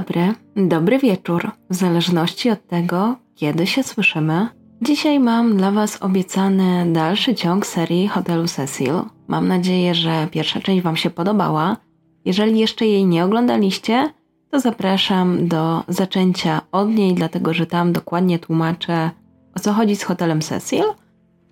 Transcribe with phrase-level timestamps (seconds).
[0.00, 4.48] dobry, dobry wieczór, w zależności od tego, kiedy się słyszymy.
[4.82, 8.92] Dzisiaj mam dla Was obiecany dalszy ciąg serii Hotelu Cecil.
[9.28, 11.76] Mam nadzieję, że pierwsza część Wam się podobała.
[12.24, 14.10] Jeżeli jeszcze jej nie oglądaliście,
[14.50, 19.10] to zapraszam do zaczęcia od niej, dlatego że tam dokładnie tłumaczę
[19.54, 20.84] o co chodzi z Hotelem Cecil.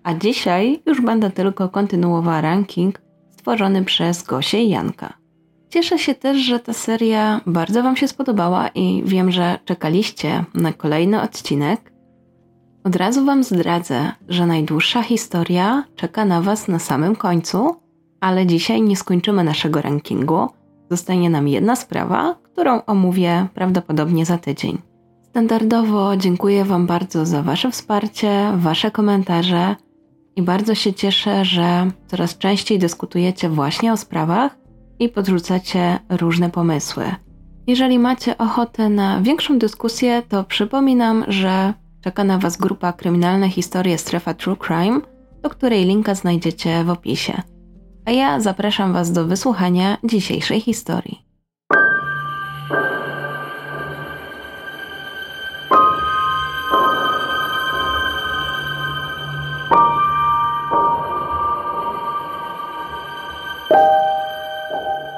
[0.03, 3.01] A dzisiaj już będę tylko kontynuowała ranking
[3.31, 5.24] stworzony przez Gosię i Janka.
[5.75, 10.73] Cieszę się też, że ta seria bardzo Wam się spodobała i wiem, że czekaliście na
[10.73, 11.93] kolejny odcinek.
[12.85, 17.77] Od razu Wam zdradzę, że najdłuższa historia czeka na Was na samym końcu,
[18.21, 20.49] ale dzisiaj nie skończymy naszego rankingu.
[20.91, 24.79] Zostanie nam jedna sprawa, którą omówię prawdopodobnie za tydzień.
[25.23, 29.77] Standardowo dziękuję Wam bardzo za Wasze wsparcie, Wasze komentarze
[30.37, 34.64] i bardzo się cieszę, że coraz częściej dyskutujecie właśnie o sprawach
[34.99, 37.05] i podrzucacie różne pomysły.
[37.67, 43.99] Jeżeli macie ochotę na większą dyskusję, to przypominam, że czeka na Was grupa Kryminalne Historie
[43.99, 45.01] Strefa True Crime,
[45.43, 47.43] do której linka znajdziecie w opisie.
[48.05, 51.24] A ja zapraszam Was do wysłuchania dzisiejszej historii.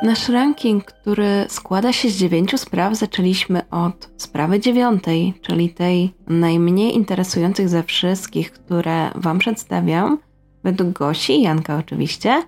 [0.07, 6.95] Nasz ranking, który składa się z dziewięciu spraw, zaczęliśmy od sprawy dziewiątej, czyli tej najmniej
[6.95, 10.19] interesujących ze wszystkich, które Wam przedstawiam,
[10.65, 12.43] według Gosi i Janka oczywiście.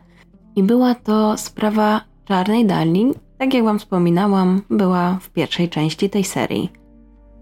[0.57, 6.25] I była to sprawa Czarnej Dali, tak jak Wam wspominałam, była w pierwszej części tej
[6.25, 6.73] serii.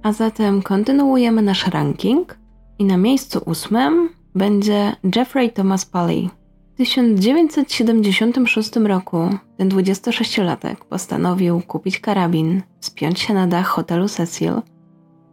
[0.03, 2.39] A zatem kontynuujemy nasz ranking
[2.79, 6.29] i na miejscu ósmym będzie Jeffrey Thomas Polly,
[6.77, 9.19] w 1976 roku
[9.57, 14.53] ten 26-latek postanowił kupić karabin, spiąć się na dach hotelu Cecil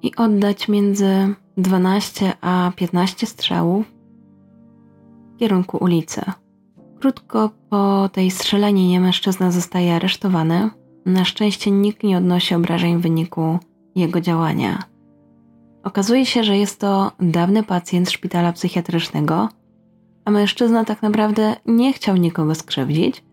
[0.02, 3.86] i oddać między 12 a 15 strzałów
[5.36, 6.22] w kierunku ulicy.
[7.00, 10.70] Krótko po tej strzelaninie mężczyzna zostaje aresztowany.
[11.06, 13.60] Na szczęście nikt nie odnosi obrażeń w wyniku
[13.96, 14.84] jego działania.
[15.84, 19.50] Okazuje się, że jest to dawny pacjent szpitala psychiatrycznego,
[20.26, 23.24] a mężczyzna tak naprawdę nie chciał nikogo skrzywdzić,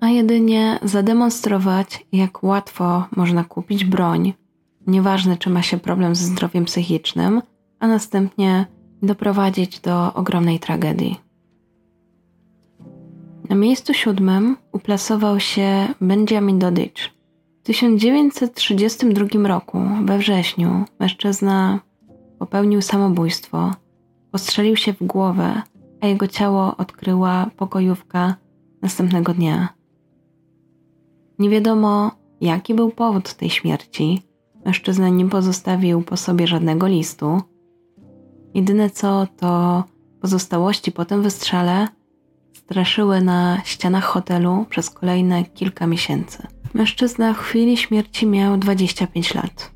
[0.00, 4.34] a jedynie zademonstrować, jak łatwo można kupić broń,
[4.86, 7.42] nieważne czy ma się problem ze zdrowiem psychicznym,
[7.78, 8.66] a następnie
[9.02, 11.20] doprowadzić do ogromnej tragedii.
[13.48, 16.92] Na miejscu siódmym uplasował się Benjamin Dodich.
[17.60, 21.80] W 1932 roku, we wrześniu, mężczyzna
[22.38, 23.70] popełnił samobójstwo,
[24.30, 25.62] postrzelił się w głowę
[26.00, 28.34] a jego ciało odkryła pokojówka
[28.82, 29.68] następnego dnia.
[31.38, 32.10] Nie wiadomo,
[32.40, 34.22] jaki był powód tej śmierci.
[34.64, 37.42] Mężczyzna nie pozostawił po sobie żadnego listu.
[38.54, 39.84] Jedyne co to
[40.20, 41.88] pozostałości po tym wystrzale
[42.52, 46.46] straszyły na ścianach hotelu przez kolejne kilka miesięcy.
[46.74, 49.70] Mężczyzna w chwili śmierci miał 25 lat.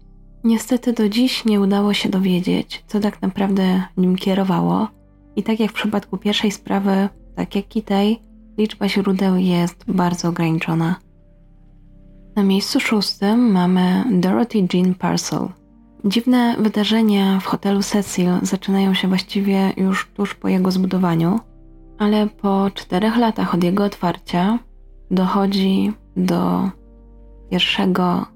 [0.44, 4.88] Niestety do dziś nie udało się dowiedzieć, co tak naprawdę nim kierowało
[5.36, 8.22] i tak jak w przypadku pierwszej sprawy, tak jak i tej,
[8.58, 10.96] liczba źródeł jest bardzo ograniczona.
[12.36, 15.48] Na miejscu szóstym mamy Dorothy Jean Parcel.
[16.04, 21.40] Dziwne wydarzenia w hotelu Cecil zaczynają się właściwie już tuż po jego zbudowaniu,
[21.98, 24.58] ale po czterech latach od jego otwarcia
[25.10, 26.70] dochodzi do
[27.50, 28.26] pierwszego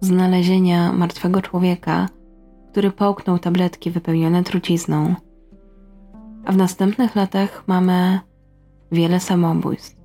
[0.00, 2.08] znalezienia martwego człowieka,
[2.72, 5.14] który połknął tabletki wypełnione trucizną
[6.48, 8.20] a w następnych latach mamy
[8.92, 9.96] wiele samobójstw.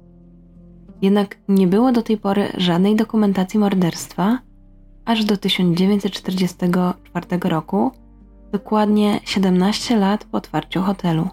[1.01, 4.39] Jednak nie było do tej pory żadnej dokumentacji morderstwa,
[5.05, 7.91] aż do 1944 roku,
[8.51, 11.29] dokładnie 17 lat po otwarciu hotelu.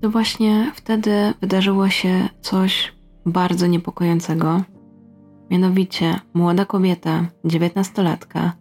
[0.00, 2.94] To właśnie wtedy wydarzyło się coś
[3.26, 4.62] bardzo niepokojącego.
[5.50, 8.52] Mianowicie młoda kobieta, dziewiętnastolatka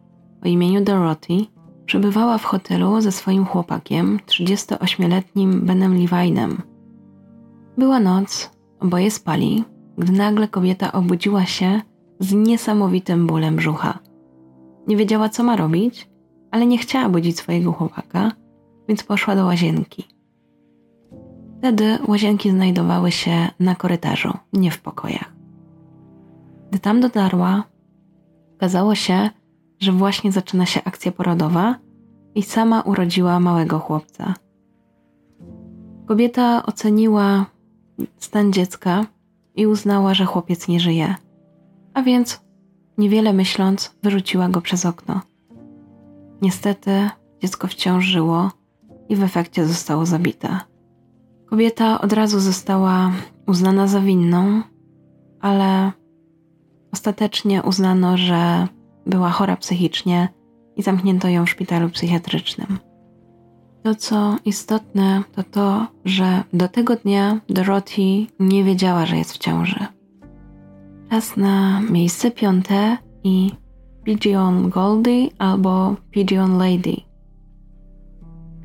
[0.45, 1.45] o imieniu Dorothy,
[1.89, 6.61] Przebywała w hotelu ze swoim chłopakiem, 38-letnim Benem Levinem.
[7.77, 9.63] Była noc, oboje spali,
[9.97, 11.81] gdy nagle kobieta obudziła się
[12.19, 13.99] z niesamowitym bólem brzucha.
[14.87, 16.09] Nie wiedziała, co ma robić,
[16.51, 18.31] ale nie chciała budzić swojego chłopaka,
[18.87, 20.07] więc poszła do łazienki.
[21.57, 25.33] Wtedy łazienki znajdowały się na korytarzu, nie w pokojach.
[26.69, 27.63] Gdy tam dotarła,
[28.55, 29.29] okazało się,
[29.79, 31.75] że właśnie zaczyna się akcja porodowa
[32.35, 34.33] i sama urodziła małego chłopca.
[36.05, 37.45] Kobieta oceniła
[38.17, 39.05] stan dziecka
[39.55, 41.15] i uznała, że chłopiec nie żyje,
[41.93, 42.41] a więc
[42.97, 45.21] niewiele myśląc, wyrzuciła go przez okno.
[46.41, 47.09] Niestety
[47.41, 48.51] dziecko wciąż żyło
[49.09, 50.59] i w efekcie zostało zabite.
[51.45, 53.11] Kobieta od razu została
[53.47, 54.61] uznana za winną,
[55.39, 55.91] ale
[56.93, 58.67] ostatecznie uznano, że
[59.09, 60.29] była chora psychicznie
[60.75, 62.79] i zamknięto ją w szpitalu psychiatrycznym.
[63.83, 69.37] To, co istotne, to to, że do tego dnia Dorothy nie wiedziała, że jest w
[69.37, 69.85] ciąży.
[71.09, 73.51] Czas na miejsce piąte i
[74.03, 76.95] Pigeon Goldie albo Pigeon Lady.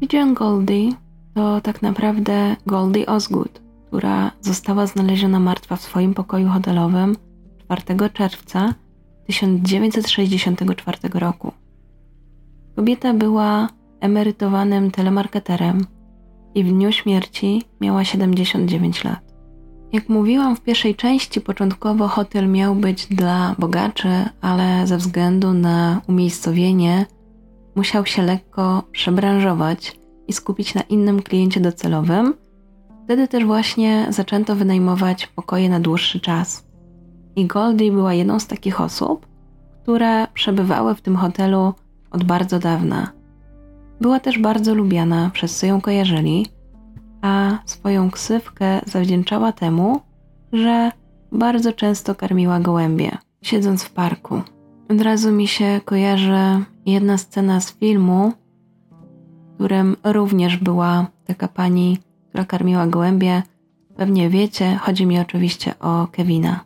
[0.00, 0.91] Pigeon Goldie
[1.35, 7.17] to tak naprawdę Goldie Osgood, która została znaleziona martwa w swoim pokoju hotelowym
[7.64, 8.75] 4 czerwca
[9.26, 11.53] 1964 roku.
[12.76, 13.69] Kobieta była
[14.00, 15.87] emerytowanym telemarketerem
[16.55, 19.35] i w dniu śmierci miała 79 lat.
[19.93, 24.09] Jak mówiłam w pierwszej części, początkowo hotel miał być dla bogaczy,
[24.41, 27.06] ale ze względu na umiejscowienie
[27.75, 29.97] musiał się lekko przebranżować
[30.29, 32.35] i skupić na innym kliencie docelowym.
[33.05, 36.63] Wtedy też właśnie zaczęto wynajmować pokoje na dłuższy czas.
[37.36, 39.26] I Goldie była jedną z takich osób,
[39.82, 41.75] które przebywały w tym hotelu
[42.10, 43.12] od bardzo dawna.
[44.00, 46.46] Była też bardzo lubiana, co ją kojarzyli,
[47.22, 50.00] a swoją ksywkę zawdzięczała temu,
[50.52, 50.92] że
[51.32, 54.42] bardzo często karmiła gołębie, siedząc w parku.
[54.90, 58.32] Od razu mi się kojarzy jedna scena z filmu,
[59.50, 61.98] w którym również była taka pani,
[62.28, 63.42] która karmiła gołębie.
[63.96, 66.60] Pewnie wiecie, chodzi mi oczywiście o Kevina.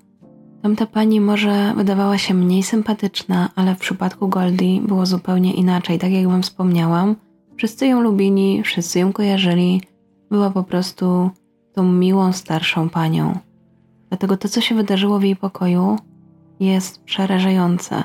[0.62, 5.98] Tamta pani może wydawała się mniej sympatyczna, ale w przypadku Goldie było zupełnie inaczej.
[5.98, 7.16] Tak jak wam wspomniałam,
[7.56, 9.82] wszyscy ją lubili, wszyscy ją kojarzyli.
[10.30, 11.30] Była po prostu
[11.72, 13.38] tą miłą starszą panią.
[14.08, 15.96] Dlatego to, co się wydarzyło w jej pokoju,
[16.60, 18.04] jest przerażające.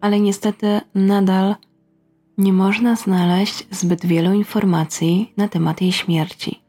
[0.00, 1.54] Ale niestety nadal
[2.38, 6.62] nie można znaleźć zbyt wielu informacji na temat jej śmierci.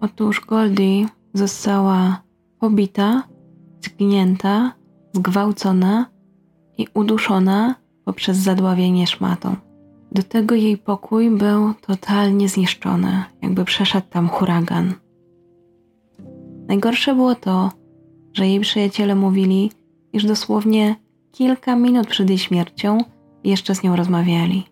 [0.00, 2.22] Otóż Goldie została
[2.58, 3.22] pobita
[3.82, 4.72] zgnięta,
[5.12, 6.06] zgwałcona
[6.78, 7.74] i uduszona
[8.04, 9.56] poprzez zadławienie szmatą.
[10.12, 14.94] Do tego jej pokój był totalnie zniszczony, jakby przeszedł tam huragan.
[16.68, 17.70] Najgorsze było to,
[18.32, 19.70] że jej przyjaciele mówili,
[20.12, 20.96] iż dosłownie
[21.32, 22.98] kilka minut przed jej śmiercią
[23.44, 24.64] jeszcze z nią rozmawiali.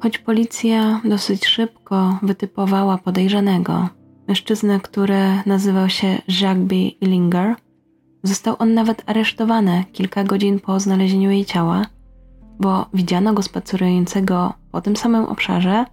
[0.00, 3.88] Choć policja dosyć szybko wytypowała podejrzanego,
[4.28, 6.74] mężczyznę, który nazywał się Jacques B.
[8.22, 11.86] Został on nawet aresztowany kilka godzin po znalezieniu jej ciała,
[12.60, 15.84] bo widziano go spacerującego po tym samym obszarze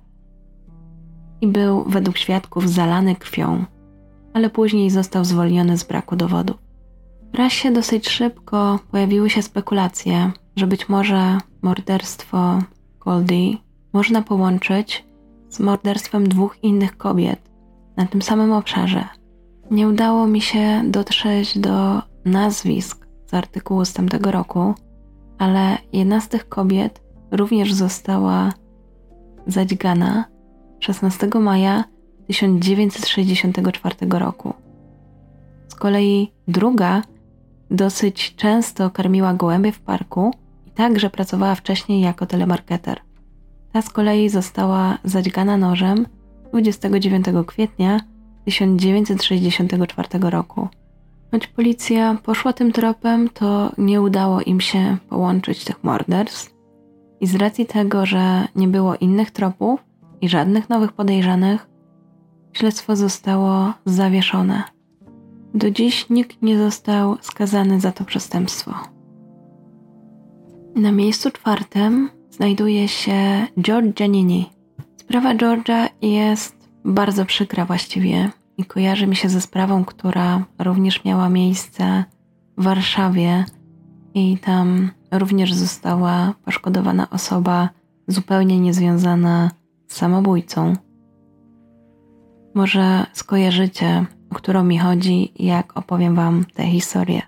[1.41, 3.65] i był według świadków zalany krwią,
[4.33, 6.57] ale później został zwolniony z braku dowodów.
[7.27, 12.59] W prasie dosyć szybko pojawiły się spekulacje, że być może morderstwo
[12.99, 13.57] Goldie
[13.93, 15.05] można połączyć
[15.49, 17.51] z morderstwem dwóch innych kobiet
[17.97, 19.07] na tym samym obszarze.
[19.71, 24.73] Nie udało mi się dotrzeć do nazwisk z artykułu z tamtego roku,
[25.37, 27.01] ale jedna z tych kobiet
[27.31, 28.53] również została
[29.47, 30.25] zadźgana
[30.79, 31.83] 16 maja
[32.27, 34.53] 1964 roku.
[35.67, 37.01] Z kolei druga
[37.71, 40.31] dosyć często karmiła gołębie w parku
[40.65, 42.99] i także pracowała wcześniej jako telemarketer.
[43.71, 46.07] Ta z kolei została zadźgana nożem
[46.49, 47.99] 29 kwietnia
[48.45, 50.67] 1964 roku.
[51.35, 56.55] Choć policja poszła tym tropem, to nie udało im się połączyć tych morderstw.
[57.19, 59.79] I z racji tego, że nie było innych tropów
[60.21, 61.67] i żadnych nowych podejrzanych,
[62.53, 64.63] śledztwo zostało zawieszone.
[65.53, 68.73] Do dziś nikt nie został skazany za to przestępstwo.
[70.75, 74.49] Na miejscu czwartym znajduje się George Giannini.
[74.97, 81.29] Sprawa George'a jest bardzo przykra właściwie i kojarzy mi się ze sprawą, która również miała
[81.29, 82.03] miejsce
[82.57, 83.45] w Warszawie
[84.13, 87.69] i tam również została poszkodowana osoba
[88.07, 89.51] zupełnie niezwiązana
[89.87, 90.73] z samobójcą.
[92.53, 97.21] Może skojarzycie, o którą mi chodzi, jak opowiem Wam tę historię.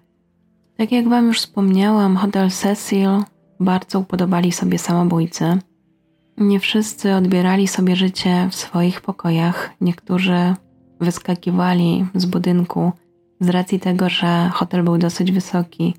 [0.77, 3.09] Tak jak Wam już wspomniałam, hotel Cecil
[3.59, 5.57] bardzo upodobali sobie samobójcy.
[6.37, 10.55] Nie wszyscy odbierali sobie życie w swoich pokojach, niektórzy
[10.99, 12.91] wyskakiwali z budynku
[13.39, 15.93] z racji tego, że hotel był dosyć wysoki.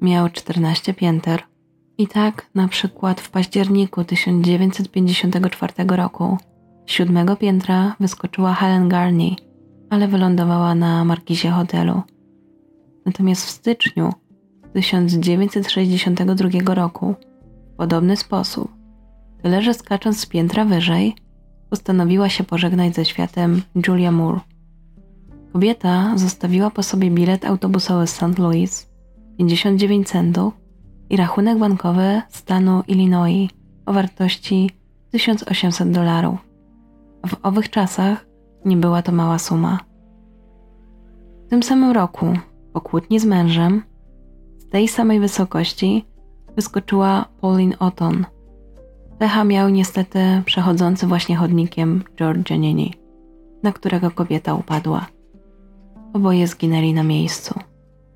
[0.00, 1.42] Miał 14 pięter.
[1.98, 6.38] I tak na przykład w październiku 1954 roku
[6.86, 9.36] z siódmego piętra wyskoczyła Helen Garney,
[9.90, 12.02] ale wylądowała na markizie hotelu.
[13.06, 14.12] Natomiast w styczniu
[14.74, 17.14] 1962 roku
[17.72, 18.72] w podobny sposób,
[19.42, 21.16] tyle że skacząc z piętra wyżej,
[21.70, 24.40] postanowiła się pożegnać ze światem Julia Moore.
[25.52, 28.38] Kobieta zostawiła po sobie bilet autobusowy z St.
[28.38, 28.90] Louis,
[29.38, 30.54] 59 centów
[31.10, 33.50] i rachunek bankowy stanu Illinois
[33.86, 34.70] o wartości
[35.10, 36.38] 1800 dolarów.
[37.26, 38.26] W owych czasach
[38.64, 39.78] nie była to mała suma.
[41.46, 42.26] W tym samym roku,
[42.72, 43.82] po kłótni z mężem,
[44.58, 46.04] z tej samej wysokości
[46.56, 48.26] wyskoczyła Pauline Otton.
[49.18, 52.94] Pecha miał niestety przechodzący właśnie chodnikiem George Giannini,
[53.62, 55.06] na którego kobieta upadła.
[56.12, 57.54] Oboje zginęli na miejscu.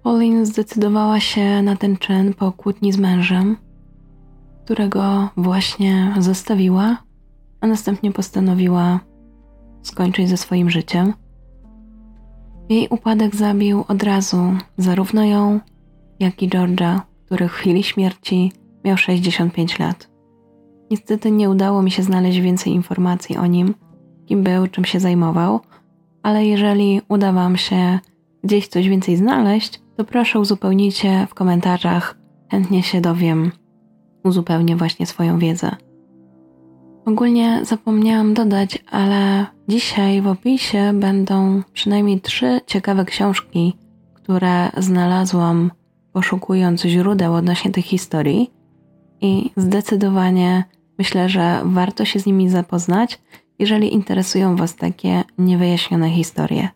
[0.02, 3.56] Pauline zdecydowała się na ten czyn po kłótni z mężem,
[4.64, 6.96] którego właśnie zostawiła,
[7.60, 9.00] a następnie postanowiła
[9.82, 11.12] skończyć ze swoim życiem.
[12.68, 15.60] Jej upadek zabił od razu zarówno ją,
[16.20, 18.52] jak i George'a, który w chwili śmierci
[18.84, 20.11] miał 65 lat.
[20.92, 23.74] Niestety nie udało mi się znaleźć więcej informacji o nim,
[24.26, 25.60] kim był, czym się zajmował,
[26.22, 27.98] ale jeżeli uda Wam się
[28.44, 32.18] gdzieś coś więcej znaleźć, to proszę uzupełnijcie w komentarzach.
[32.50, 33.52] Chętnie się dowiem,
[34.24, 35.76] uzupełnię właśnie swoją wiedzę.
[37.04, 43.76] Ogólnie zapomniałam dodać, ale dzisiaj w opisie będą przynajmniej trzy ciekawe książki,
[44.14, 45.70] które znalazłam
[46.12, 48.50] poszukując źródeł odnośnie tych historii
[49.20, 50.64] i zdecydowanie
[51.02, 53.20] myślę, że warto się z nimi zapoznać,
[53.58, 56.68] jeżeli interesują Was takie niewyjaśnione historie.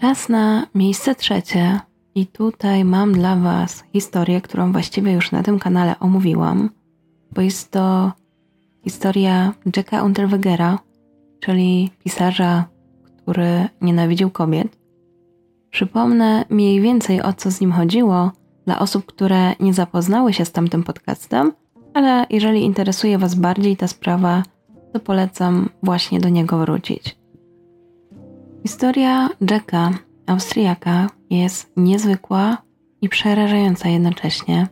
[0.00, 1.80] Czas na miejsce trzecie
[2.14, 6.70] i tutaj mam dla Was historię, którą właściwie już na tym kanale omówiłam,
[7.34, 8.12] bo jest to
[8.84, 10.78] historia Jacka Unterwegera,
[11.40, 12.64] czyli pisarza,
[13.22, 14.78] który nienawidził kobiet.
[15.70, 18.32] Przypomnę mniej więcej o co z nim chodziło
[18.66, 21.52] dla osób, które nie zapoznały się z tamtym podcastem,
[21.94, 24.42] ale jeżeli interesuje Was bardziej ta sprawa,
[24.92, 27.18] to polecam właśnie do niego wrócić.
[28.62, 29.90] Historia Jacka,
[30.26, 32.58] Austriaka, jest niezwykła
[33.02, 34.68] i przerażająca jednocześnie,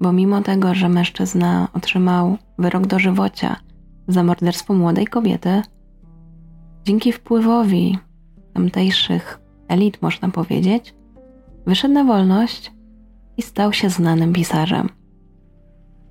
[0.00, 3.56] bo mimo tego, że mężczyzna otrzymał wyrok dożywocia
[4.08, 5.62] za morderstwo młodej kobiety,
[6.84, 7.98] dzięki wpływowi
[8.54, 10.94] tamtejszych elit, można powiedzieć,
[11.66, 12.72] wyszedł na wolność
[13.36, 14.97] i stał się znanym pisarzem.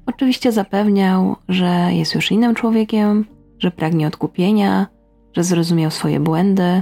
[0.07, 3.25] Oczywiście zapewniał, że jest już innym człowiekiem,
[3.59, 4.87] że pragnie odkupienia,
[5.33, 6.81] że zrozumiał swoje błędy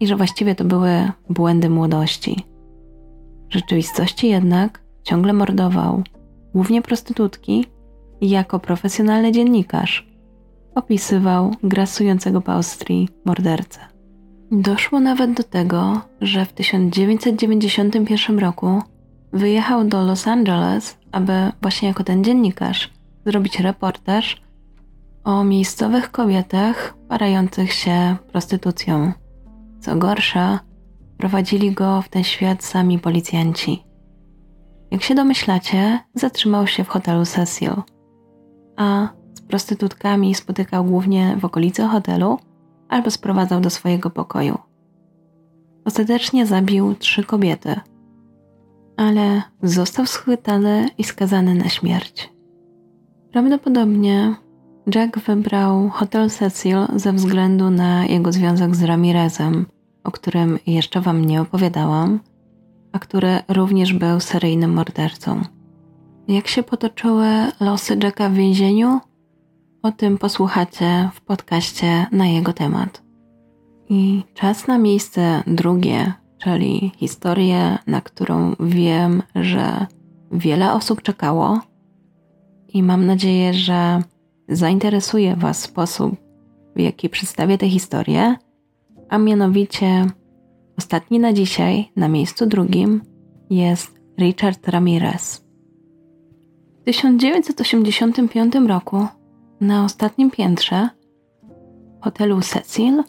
[0.00, 2.44] i że właściwie to były błędy młodości.
[3.50, 6.02] W rzeczywistości jednak ciągle mordował,
[6.54, 7.66] głównie prostytutki,
[8.20, 10.08] i jako profesjonalny dziennikarz
[10.74, 13.80] opisywał grasującego po Austrii mordercę.
[14.52, 18.82] Doszło nawet do tego, że w 1991 roku
[19.32, 22.90] wyjechał do Los Angeles, aby właśnie jako ten dziennikarz
[23.26, 24.42] zrobić reportaż
[25.24, 29.12] o miejscowych kobietach parających się prostytucją.
[29.80, 30.60] Co gorsza,
[31.18, 33.84] prowadzili go w ten świat sami policjanci.
[34.90, 37.72] Jak się domyślacie, zatrzymał się w hotelu Cecil,
[38.76, 42.38] a z prostytutkami spotykał głównie w okolicy hotelu
[42.88, 44.58] albo sprowadzał do swojego pokoju.
[45.84, 47.80] Ostatecznie zabił trzy kobiety,
[48.96, 52.32] ale został schwytany i skazany na śmierć.
[53.32, 54.34] Prawdopodobnie
[54.94, 59.66] Jack wybrał Hotel Cecil ze względu na jego związek z Ramirezem,
[60.04, 62.20] o którym jeszcze Wam nie opowiadałam,
[62.92, 65.42] a który również był seryjnym mordercą.
[66.28, 67.26] Jak się potoczyły
[67.60, 69.00] losy Jacka w więzieniu?
[69.82, 73.02] O tym posłuchacie w podcaście na jego temat.
[73.88, 76.12] I czas na miejsce drugie,
[76.44, 79.86] czyli historię, na którą wiem, że
[80.32, 81.60] wiele osób czekało,
[82.68, 84.02] i mam nadzieję, że
[84.48, 86.16] zainteresuje Was sposób,
[86.76, 88.34] w jaki przedstawię tę historię,
[89.08, 90.06] a mianowicie
[90.78, 93.00] ostatni na dzisiaj, na miejscu drugim,
[93.50, 95.44] jest Richard Ramirez.
[96.80, 99.06] W 1985 roku
[99.60, 100.88] na ostatnim piętrze
[102.00, 103.02] hotelu Cecil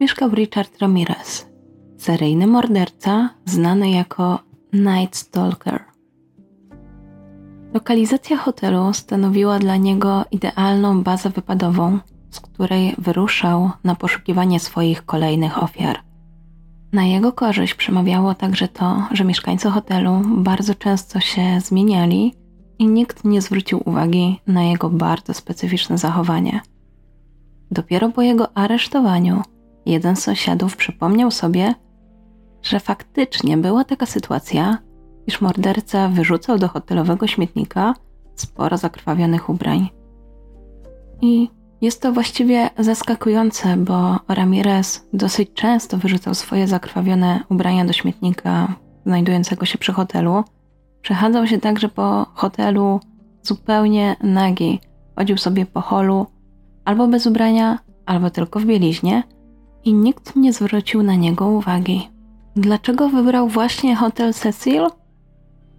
[0.00, 1.55] mieszkał Richard Ramirez,
[1.96, 4.38] seryjny morderca znany jako
[4.72, 5.84] Night Stalker.
[7.74, 11.98] Lokalizacja hotelu stanowiła dla niego idealną bazę wypadową,
[12.30, 15.98] z której wyruszał na poszukiwanie swoich kolejnych ofiar.
[16.92, 22.34] Na jego korzyść przemawiało także to, że mieszkańcy hotelu bardzo często się zmieniali
[22.78, 26.60] i nikt nie zwrócił uwagi na jego bardzo specyficzne zachowanie.
[27.70, 29.42] Dopiero po jego aresztowaniu
[29.86, 31.74] jeden z sąsiadów przypomniał sobie,
[32.62, 34.78] że faktycznie była taka sytuacja,
[35.26, 37.94] iż morderca wyrzucał do hotelowego śmietnika
[38.34, 39.88] sporo zakrwawionych ubrań.
[41.22, 41.48] I
[41.80, 48.74] jest to właściwie zaskakujące, bo Ramirez dosyć często wyrzucał swoje zakrwawione ubrania do śmietnika
[49.06, 50.44] znajdującego się przy hotelu.
[51.02, 53.00] Przechadzał się także po hotelu
[53.42, 54.80] zupełnie nagi.
[55.16, 56.26] Chodził sobie po holu
[56.84, 59.22] albo bez ubrania, albo tylko w bieliźnie
[59.84, 62.08] i nikt nie zwrócił na niego uwagi.
[62.56, 64.82] Dlaczego wybrał właśnie hotel Cecil?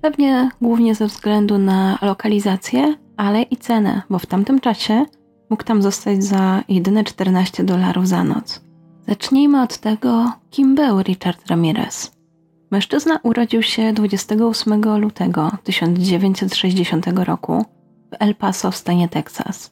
[0.01, 5.05] Pewnie głównie ze względu na lokalizację, ale i cenę, bo w tamtym czasie
[5.50, 8.62] mógł tam zostać za jedyne 14 dolarów za noc.
[9.07, 12.12] Zacznijmy od tego, kim był Richard Ramirez.
[12.72, 17.65] Mężczyzna urodził się 28 lutego 1960 roku
[18.12, 19.72] w El Paso w stanie Teksas.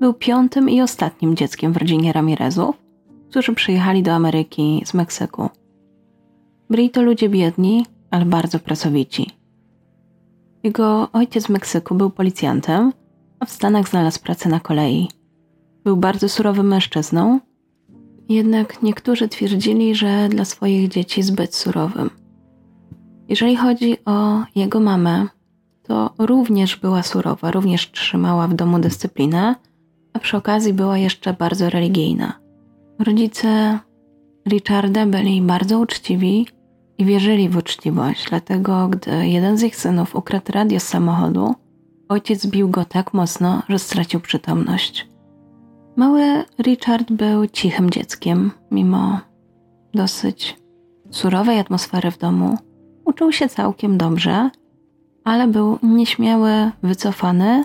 [0.00, 2.76] Był piątym i ostatnim dzieckiem w rodzinie Ramirezów,
[3.30, 5.48] którzy przyjechali do Ameryki z Meksyku.
[6.70, 9.30] Byli to ludzie biedni, ale bardzo pracowici.
[10.62, 12.92] Jego ojciec w Meksyku był policjantem,
[13.40, 15.08] a w Stanach znalazł pracę na kolei.
[15.84, 17.40] Był bardzo surowym mężczyzną,
[18.28, 22.10] jednak niektórzy twierdzili, że dla swoich dzieci zbyt surowym.
[23.28, 25.26] Jeżeli chodzi o jego mamę,
[25.82, 29.54] to również była surowa, również trzymała w domu dyscyplinę,
[30.12, 32.32] a przy okazji była jeszcze bardzo religijna.
[32.98, 33.78] Rodzice
[34.46, 36.46] Richarda byli bardzo uczciwi
[36.98, 41.54] i wierzyli w uczciwość, dlatego gdy jeden z ich synów ukradł radio z samochodu,
[42.08, 45.08] ojciec bił go tak mocno, że stracił przytomność.
[45.96, 49.20] Mały Richard był cichym dzieckiem, mimo
[49.94, 50.56] dosyć
[51.10, 52.58] surowej atmosfery w domu.
[53.04, 54.50] Uczył się całkiem dobrze,
[55.24, 56.50] ale był nieśmiały,
[56.82, 57.64] wycofany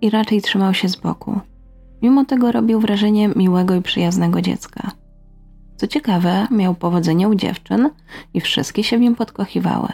[0.00, 1.40] i raczej trzymał się z boku.
[2.02, 4.90] Mimo tego robił wrażenie miłego i przyjaznego dziecka.
[5.76, 7.90] Co ciekawe, miał powodzenie u dziewczyn
[8.34, 9.88] i wszystkie się w nim podkochiwały.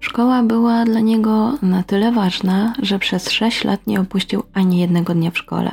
[0.00, 5.14] Szkoła była dla niego na tyle ważna, że przez sześć lat nie opuścił ani jednego
[5.14, 5.70] dnia w szkole.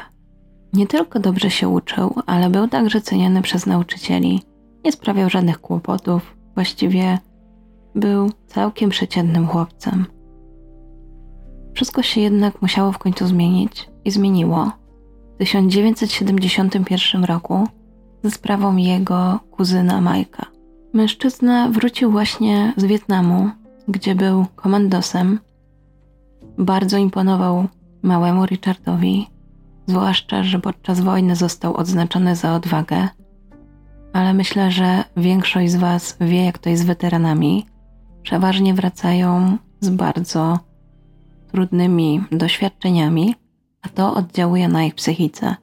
[0.74, 4.42] Nie tylko dobrze się uczył, ale był także ceniony przez nauczycieli.
[4.86, 7.18] Nie sprawiał żadnych kłopotów, właściwie
[7.96, 10.06] był całkiem przeciętnym chłopcem.
[11.74, 14.72] Wszystko się jednak musiało w końcu zmienić i zmieniło.
[15.36, 17.68] W 1971 roku
[18.28, 20.46] ze sprawą jego kuzyna Majka.
[20.94, 23.50] Mężczyzna wrócił właśnie z Wietnamu,
[23.88, 25.40] gdzie był komandosem.
[26.58, 27.68] Bardzo imponował
[28.02, 29.28] małemu Richardowi,
[29.86, 33.08] zwłaszcza, że podczas wojny został odznaczony za odwagę.
[34.14, 37.66] Ale myślę, że większość z Was wie, jak to jest z weteranami.
[38.24, 40.60] Przeważnie wracają z bardzo
[41.52, 43.36] trudnymi doświadczeniami,
[43.82, 45.56] a to oddziałuje na ich psychice.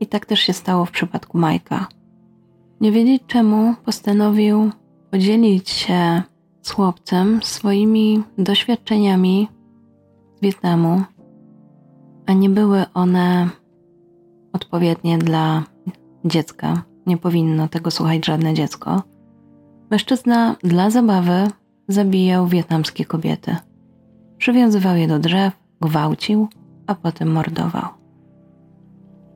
[0.00, 1.86] I tak też się stało w przypadku Majka.
[2.82, 4.70] Nie wiedzieć czemu postanowił
[5.10, 6.22] podzielić się
[6.62, 9.48] z chłopcem swoimi doświadczeniami
[10.36, 11.02] z Wietnamu,
[12.26, 13.48] a nie były one
[14.52, 15.62] odpowiednie dla
[16.24, 16.82] dziecka.
[17.06, 19.02] Nie powinno tego słuchać żadne dziecko.
[19.90, 21.48] Mężczyzna dla zabawy
[21.88, 23.56] zabijał wietnamskie kobiety.
[24.38, 26.48] Przywiązywał je do drzew, gwałcił,
[26.86, 27.88] a potem mordował.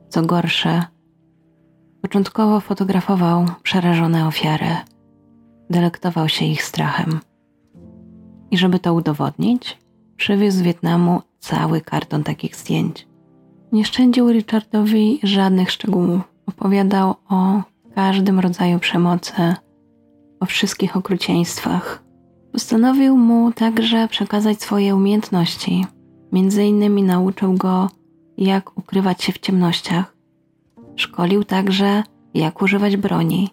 [0.09, 0.83] Co gorsze,
[2.07, 4.75] początkowo fotografował przerażone ofiary,
[5.69, 7.19] delektował się ich strachem.
[8.51, 9.77] I żeby to udowodnić,
[10.17, 13.07] przywiózł z Wietnamu cały karton takich zdjęć.
[13.71, 16.21] Nie szczędził Richardowi żadnych szczegółów.
[16.45, 17.61] Opowiadał o
[17.95, 19.55] każdym rodzaju przemocy,
[20.39, 22.03] o wszystkich okrucieństwach.
[22.51, 25.85] Postanowił mu także przekazać swoje umiejętności.
[26.31, 27.89] Między innymi nauczył go,
[28.37, 30.16] jak ukrywać się w ciemnościach.
[30.97, 33.49] Szkolił także, jak używać broni,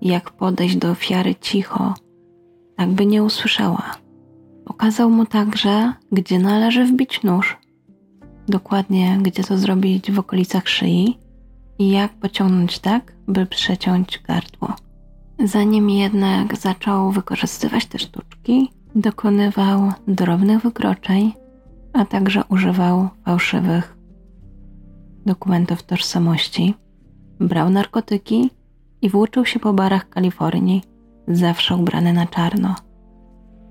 [0.00, 1.94] jak podejść do ofiary cicho,
[2.76, 3.94] tak by nie usłyszała.
[4.64, 7.58] Pokazał mu także, gdzie należy wbić nóż,
[8.48, 11.18] dokładnie gdzie to zrobić w okolicach szyi
[11.78, 14.74] i jak pociągnąć tak, by przeciąć gardło.
[15.44, 21.32] Zanim jednak zaczął wykorzystywać te sztuczki, dokonywał drobnych wykroczeń,
[21.92, 23.96] a także używał fałszywych
[25.26, 26.74] dokumentów tożsamości,
[27.40, 28.50] brał narkotyki
[29.02, 30.82] i włóczył się po barach Kalifornii,
[31.28, 32.74] zawsze ubrany na czarno.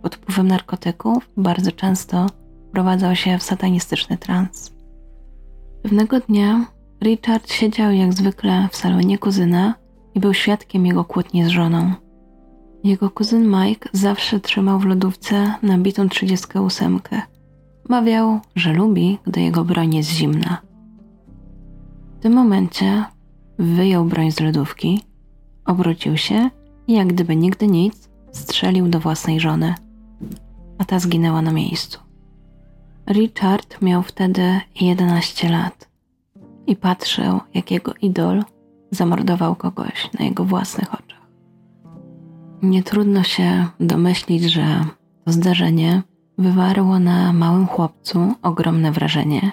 [0.02, 2.28] Pod wpływem narkotyków bardzo często
[2.70, 4.74] wprowadzał się w satanistyczny trans.
[5.84, 6.66] Pewnego dnia
[7.04, 9.76] Richard siedział jak zwykle w salonie kuzyna
[10.16, 11.92] i był świadkiem jego kłótni z żoną.
[12.84, 17.00] Jego kuzyn Mike zawsze trzymał w lodówce nabitą 38.
[17.90, 20.71] Mawiał, że lubi, gdy jego broń jest zimna.
[22.22, 23.04] W tym momencie
[23.60, 25.02] wyjął broń z lodówki,
[25.66, 26.50] obrócił się
[26.88, 29.76] i jak gdyby nigdy nic, strzelił do własnej żony,
[30.78, 32.00] a ta zginęła na miejscu.
[33.10, 35.90] Richard miał wtedy 11 lat
[36.68, 38.44] i patrzył, jak jego idol
[38.92, 41.28] zamordował kogoś na jego własnych oczach.
[42.62, 44.86] Nie trudno się domyślić, że
[45.26, 46.02] to zdarzenie
[46.38, 49.52] wywarło na małym chłopcu ogromne wrażenie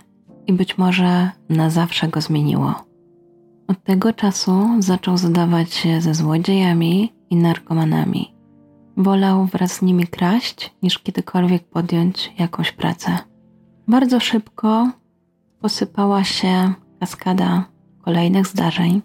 [0.49, 2.75] i być może na zawsze go zmieniło.
[3.69, 8.35] Od tego czasu zaczął zadawać się ze złodziejami i narkomanami.
[8.97, 13.19] Wolał wraz z nimi kraść, niż kiedykolwiek podjąć jakąś pracę.
[13.89, 14.91] Bardzo szybko
[15.61, 17.65] posypała się kaskada
[18.03, 19.03] kolejnych zdarzeń,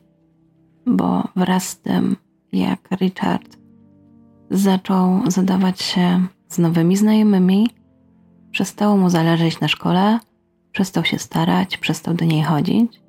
[0.86, 2.16] bo wraz z tym,
[2.52, 3.58] jak Richard
[4.52, 7.70] zaczął zadawać się z nowymi znajomymi,
[8.52, 10.20] przestało mu zależeć na szkole,
[10.74, 13.02] przestał się starać, przestał do niej chodzić,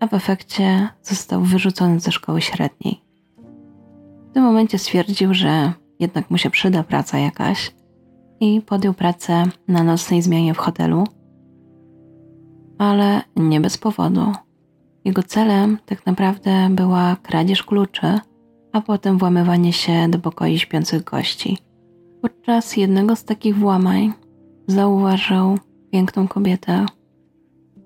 [0.00, 3.02] a w efekcie został wyrzucony ze szkoły średniej.
[4.30, 7.74] W tym momencie stwierdził, że jednak mu się przyda praca jakaś
[8.40, 11.04] i podjął pracę na nocnej zmianie w hotelu,
[12.78, 14.32] ale nie bez powodu.
[15.04, 18.18] Jego celem tak naprawdę była kradzież kluczy,
[18.72, 21.58] a potem włamywanie się do pokoi śpiących gości.
[22.22, 24.12] Podczas jednego z takich włamań
[24.66, 25.58] zauważył
[25.90, 26.86] piękną kobietę.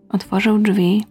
[0.08, 1.04] Otworzył drzwi,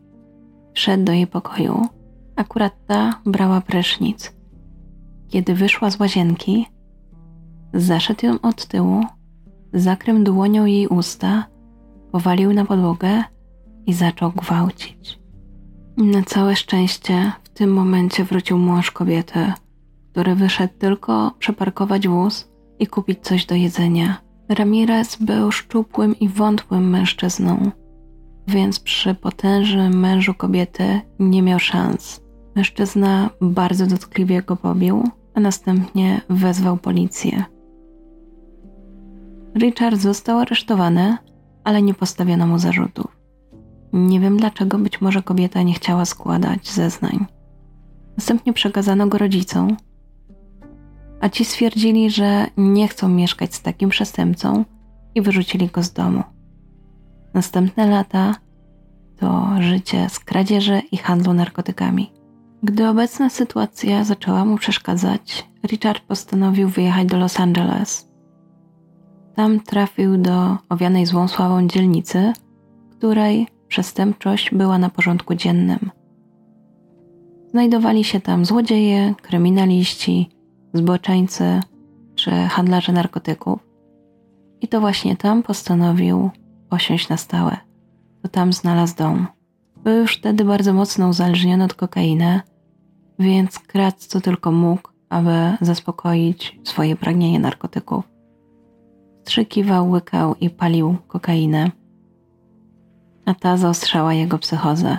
[0.73, 1.87] wszedł do jej pokoju.
[2.35, 4.35] Akurat ta brała prysznic.
[5.29, 6.65] Kiedy wyszła z łazienki,
[7.73, 9.03] zaszedł ją od tyłu,
[9.73, 11.45] zakrył dłonią jej usta,
[12.11, 13.23] powalił na podłogę
[13.85, 15.19] i zaczął gwałcić.
[15.97, 19.53] Na całe szczęście w tym momencie wrócił mąż kobiety,
[20.11, 24.22] który wyszedł tylko przeparkować wóz i kupić coś do jedzenia.
[24.49, 27.71] Ramirez był szczupłym i wątłym mężczyzną,
[28.47, 32.21] więc przy potężnym mężu kobiety nie miał szans.
[32.55, 35.03] Mężczyzna bardzo dotkliwie go pobił,
[35.33, 37.43] a następnie wezwał policję.
[39.57, 41.17] Richard został aresztowany,
[41.63, 43.17] ale nie postawiono mu zarzutów.
[43.93, 47.25] Nie wiem dlaczego, być może kobieta nie chciała składać zeznań.
[48.17, 49.77] Następnie przekazano go rodzicom,
[51.23, 54.65] a ci stwierdzili, że nie chcą mieszkać z takim przestępcą
[55.15, 56.23] i wyrzucili go z domu.
[57.33, 58.35] Następne lata
[59.17, 62.11] to życie z kradzieży i handlu narkotykami.
[62.63, 68.09] Gdy obecna sytuacja zaczęła mu przeszkadzać, Richard postanowił wyjechać do Los Angeles.
[69.35, 72.33] Tam trafił do owianej złą sławą dzielnicy,
[72.91, 75.91] której przestępczość była na porządku dziennym.
[77.51, 80.29] Znajdowali się tam złodzieje, kryminaliści,
[80.73, 81.59] zboczeńcy
[82.15, 83.59] czy handlarze narkotyków.
[84.61, 86.29] I to właśnie tam postanowił
[86.69, 87.57] osiąść na stałe.
[88.21, 89.27] To tam znalazł dom.
[89.83, 92.41] Był już wtedy bardzo mocno uzależniony od kokainy,
[93.19, 98.03] więc kradł co tylko mógł, aby zaspokoić swoje pragnienie narkotyków.
[99.23, 101.71] Strzykiwał, łykał i palił kokainę,
[103.25, 104.97] a ta zaostrzała jego psychozę.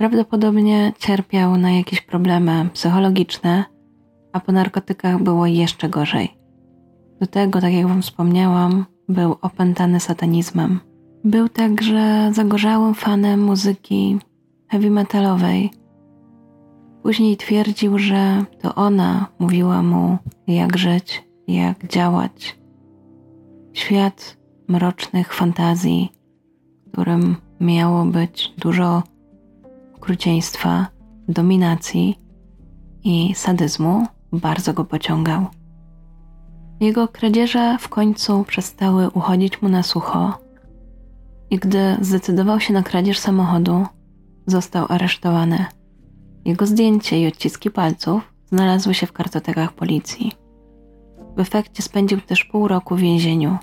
[0.00, 3.64] Prawdopodobnie cierpiał na jakieś problemy psychologiczne,
[4.32, 6.36] a po narkotykach było jeszcze gorzej.
[7.20, 10.80] Do tego, tak jak Wam wspomniałam, był opętany satanizmem.
[11.24, 14.18] Był także zagorzałym fanem muzyki
[14.68, 15.70] heavy metalowej.
[17.02, 22.58] Później twierdził, że to ona mówiła mu, jak żyć, jak działać.
[23.72, 24.36] Świat
[24.68, 26.12] mrocznych fantazji,
[26.92, 29.02] którym miało być dużo
[30.00, 30.86] okrucieństwa,
[31.28, 32.18] dominacji
[33.04, 35.46] i sadyzmu bardzo go pociągał.
[36.80, 40.38] Jego kradzieże w końcu przestały uchodzić mu na sucho
[41.50, 43.86] i gdy zdecydował się na kradzież samochodu,
[44.46, 45.64] został aresztowany.
[46.44, 50.32] Jego zdjęcie i odciski palców znalazły się w kartotekach policji.
[51.36, 53.58] W efekcie spędził też pół roku w więzieniu.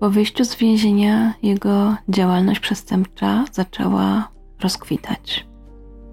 [0.00, 4.28] Po wyjściu z więzienia jego działalność przestępcza zaczęła
[4.60, 5.51] rozkwitać.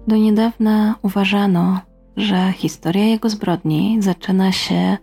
[0.08, 1.80] Do niedawna uważano,
[2.16, 4.96] że historia jego zbrodni zaczyna się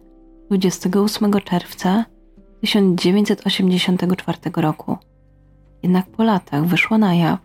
[0.47, 2.05] 28 czerwca
[2.62, 4.97] 1984 roku.
[5.83, 7.39] Jednak po latach wyszło na jaw,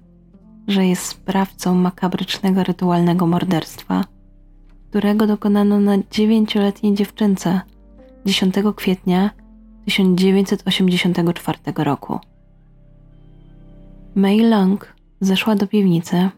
[0.69, 4.05] że jest sprawcą makabrycznego rytualnego morderstwa,
[4.91, 7.61] którego dokonano na dziewięcioletniej dziewczynce
[8.27, 9.31] 10 kwietnia
[9.85, 12.19] 1984 roku.
[14.15, 16.29] May Long zeszła do piwnicy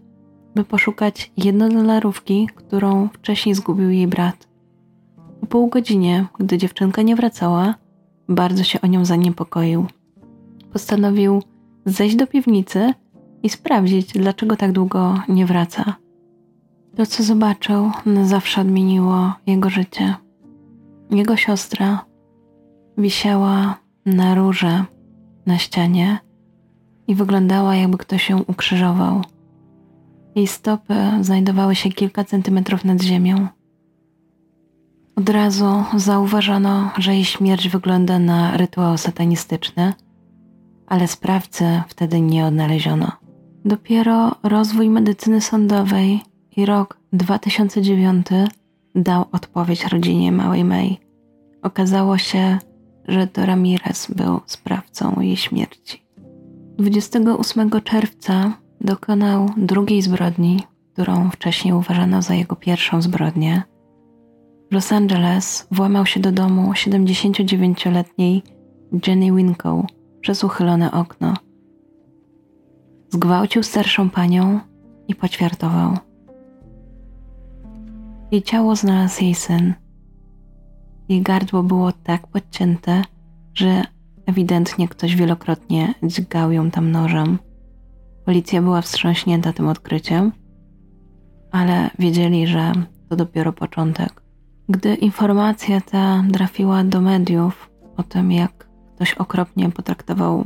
[0.54, 4.48] by poszukać jednodolarówki, którą wcześniej zgubił jej brat.
[5.40, 7.74] Po pół godzinie, gdy dziewczynka nie wracała,
[8.28, 9.86] bardzo się o nią zaniepokoił.
[10.72, 11.42] Postanowił
[11.86, 12.94] zejść do piwnicy
[13.42, 15.94] i sprawdzić, dlaczego tak długo nie wraca.
[16.96, 20.14] To, co zobaczył, na zawsze odmieniło jego życie.
[21.10, 22.04] Jego siostra
[22.98, 24.84] wisiała na rurze
[25.46, 26.18] na ścianie
[27.06, 29.22] i wyglądała, jakby ktoś się ukrzyżował.
[30.34, 33.48] Jej stopy znajdowały się kilka centymetrów nad ziemią.
[35.16, 39.92] Od razu zauważono, że jej śmierć wygląda na rytuał satanistyczny,
[40.86, 43.12] ale sprawcy wtedy nie odnaleziono.
[43.64, 46.20] Dopiero rozwój medycyny sądowej
[46.56, 48.26] i rok 2009
[48.94, 50.96] dał odpowiedź rodzinie małej May.
[51.62, 52.58] Okazało się,
[53.08, 56.02] że to Ramirez był sprawcą jej śmierci.
[56.78, 58.52] 28 czerwca
[58.84, 63.62] dokonał drugiej zbrodni, którą wcześniej uważano za jego pierwszą zbrodnię.
[64.70, 68.42] W Los Angeles włamał się do domu 79-letniej
[69.06, 69.86] Jenny Winkow
[70.20, 71.34] przez uchylone okno.
[73.10, 74.60] Zgwałcił starszą panią
[75.08, 75.98] i poćwiartował.
[78.30, 79.74] Jej ciało znalazł jej syn.
[81.08, 83.02] Jej gardło było tak podcięte,
[83.54, 83.82] że
[84.26, 87.38] ewidentnie ktoś wielokrotnie dźgał ją tam nożem.
[88.24, 90.32] Policja była wstrząśnięta tym odkryciem,
[91.52, 92.72] ale wiedzieli, że
[93.08, 94.22] to dopiero początek.
[94.68, 100.44] Gdy informacja ta trafiła do mediów o tym, jak ktoś okropnie potraktował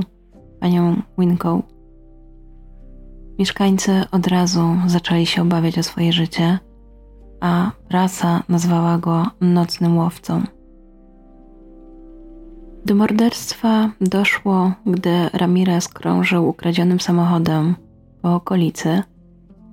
[0.61, 1.63] panią Winkow,
[3.39, 6.59] mieszkańcy od razu zaczęli się obawiać o swoje życie,
[7.41, 10.43] a prasa nazwała go nocnym łowcą.
[12.89, 17.75] Do morderstwa doszło, gdy Ramirez krążył ukradzionym samochodem
[18.23, 19.03] po okolicy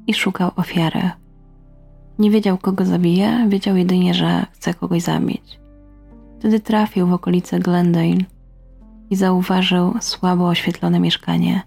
[0.07, 1.11] i szukał ofiary.
[2.19, 5.59] Nie wiedział, kogo zabije, wiedział jedynie, że chce kogoś zabić.
[6.39, 8.17] Wtedy trafił w okolice Glendale
[9.09, 11.61] i zauważył słabo oświetlone mieszkanie.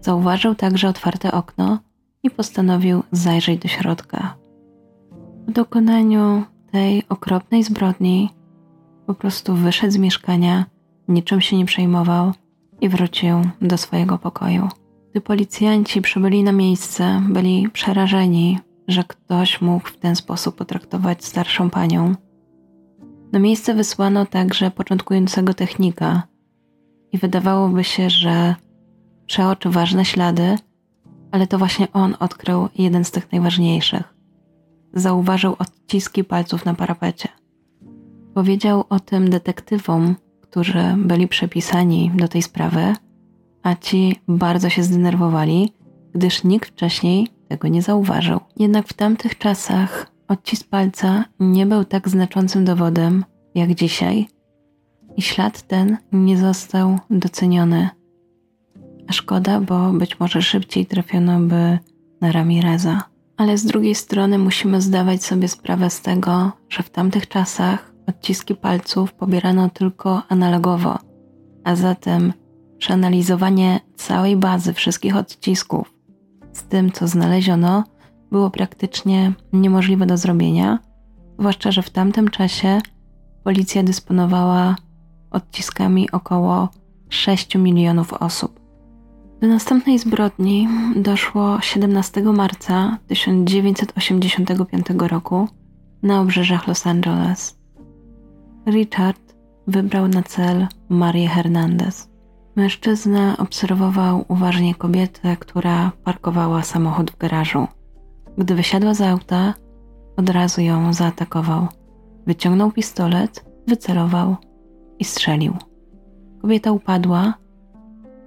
[0.00, 1.78] Zauważył także otwarte okno
[2.22, 4.34] i postanowił zajrzeć do środka.
[5.46, 8.39] Po dokonaniu tej okropnej zbrodni
[9.10, 10.66] po prostu wyszedł z mieszkania,
[11.08, 12.32] niczym się nie przejmował
[12.80, 14.68] i wrócił do swojego pokoju.
[15.10, 21.70] Gdy policjanci przybyli na miejsce, byli przerażeni, że ktoś mógł w ten sposób potraktować starszą
[21.70, 22.14] panią.
[23.32, 26.22] Na miejsce wysłano także początkującego technika
[27.12, 28.54] i wydawałoby się, że
[29.26, 30.56] przeoczy ważne ślady,
[31.30, 34.14] ale to właśnie on odkrył jeden z tych najważniejszych.
[34.94, 37.39] Zauważył odciski palców na parapecie.
[38.34, 42.94] Powiedział o tym detektywom, którzy byli przepisani do tej sprawy,
[43.62, 45.72] a ci bardzo się zdenerwowali,
[46.14, 48.40] gdyż nikt wcześniej tego nie zauważył.
[48.56, 54.28] Jednak w tamtych czasach odcisk palca nie był tak znaczącym dowodem jak dzisiaj
[55.16, 57.88] i ślad ten nie został doceniony.
[59.08, 61.78] A szkoda, bo być może szybciej trafiono by
[62.20, 63.02] na Ramireza.
[63.36, 68.54] Ale z drugiej strony musimy zdawać sobie sprawę z tego, że w tamtych czasach Odciski
[68.54, 70.98] palców pobierano tylko analogowo,
[71.64, 72.32] a zatem
[72.78, 75.94] przeanalizowanie całej bazy wszystkich odcisków
[76.52, 77.84] z tym, co znaleziono,
[78.30, 80.78] było praktycznie niemożliwe do zrobienia,
[81.38, 82.80] zwłaszcza, że w tamtym czasie
[83.44, 84.76] policja dysponowała
[85.30, 86.68] odciskami około
[87.08, 88.60] 6 milionów osób.
[89.40, 95.48] Do następnej zbrodni doszło 17 marca 1985 roku
[96.02, 97.59] na obrzeżach Los Angeles.
[98.66, 99.34] Richard
[99.66, 102.10] wybrał na cel Marię Hernandez.
[102.56, 107.66] Mężczyzna obserwował uważnie kobietę, która parkowała samochód w garażu.
[108.38, 109.54] Gdy wysiadła z auta,
[110.16, 111.66] od razu ją zaatakował.
[112.26, 114.36] Wyciągnął pistolet, wycelował
[114.98, 115.56] i strzelił.
[116.42, 117.34] Kobieta upadła,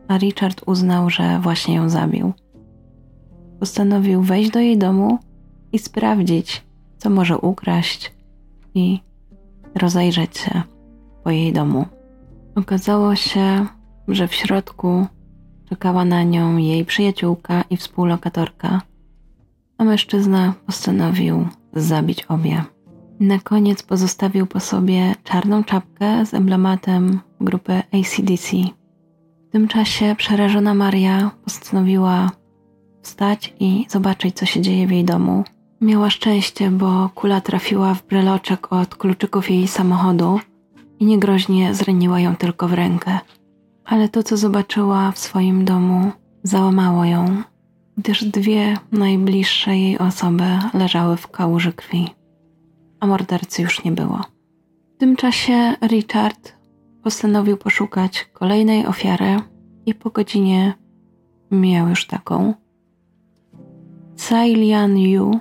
[0.07, 2.33] a Richard uznał, że właśnie ją zabił.
[3.59, 5.17] Postanowił wejść do jej domu
[5.71, 6.65] i sprawdzić,
[6.97, 8.13] co może ukraść
[8.75, 8.99] i
[9.75, 10.61] rozejrzeć się
[11.23, 11.85] po jej domu.
[12.55, 13.65] Okazało się,
[14.07, 15.07] że w środku
[15.69, 18.81] czekała na nią jej przyjaciółka i współlokatorka,
[19.77, 22.63] a mężczyzna postanowił zabić obie.
[23.19, 28.57] Na koniec pozostawił po sobie czarną czapkę z emblematem grupy ACDC.
[29.49, 32.31] W tym czasie przerażona Maria postanowiła
[33.01, 35.43] wstać i zobaczyć, co się dzieje w jej domu.
[35.83, 40.39] Miała szczęście, bo kula trafiła w breloczek od kluczyków jej samochodu
[40.99, 43.19] i niegroźnie zraniła ją tylko w rękę.
[43.85, 46.11] Ale to, co zobaczyła w swoim domu,
[46.43, 47.41] załamało ją,
[47.97, 50.43] gdyż dwie najbliższe jej osoby
[50.73, 52.09] leżały w kałuży krwi,
[52.99, 54.21] a mordercy już nie było.
[54.95, 56.53] W tym czasie Richard
[57.03, 59.41] postanowił poszukać kolejnej ofiary
[59.85, 60.73] i po godzinie
[61.51, 62.53] miał już taką
[64.15, 65.39] Tsai Lian Yu,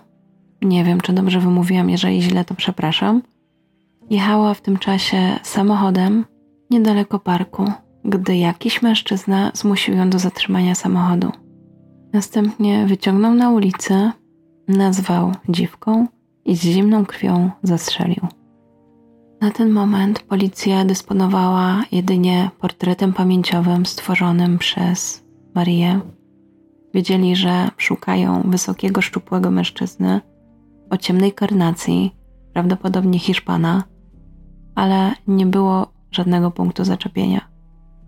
[0.63, 3.23] nie wiem czy dobrze wymówiłam, jeżeli źle to przepraszam,
[4.11, 6.25] jechała w tym czasie samochodem
[6.71, 7.65] niedaleko parku,
[8.05, 11.33] gdy jakiś mężczyzna zmusił ją do zatrzymania samochodu.
[12.13, 14.13] Następnie wyciągnął na ulicę,
[14.69, 16.07] nazwał dziwką
[16.45, 18.27] i z zimną krwią zastrzelił.
[19.41, 26.01] Na ten moment policja dysponowała jedynie portretem pamięciowym stworzonym przez Marię.
[26.95, 30.21] Wiedzieli, że szukają wysokiego, szczupłego mężczyzny
[30.93, 32.15] o ciemnej karnacji,
[32.53, 33.85] prawdopodobnie Hiszpana,
[34.75, 37.41] ale nie było żadnego punktu zaczepienia.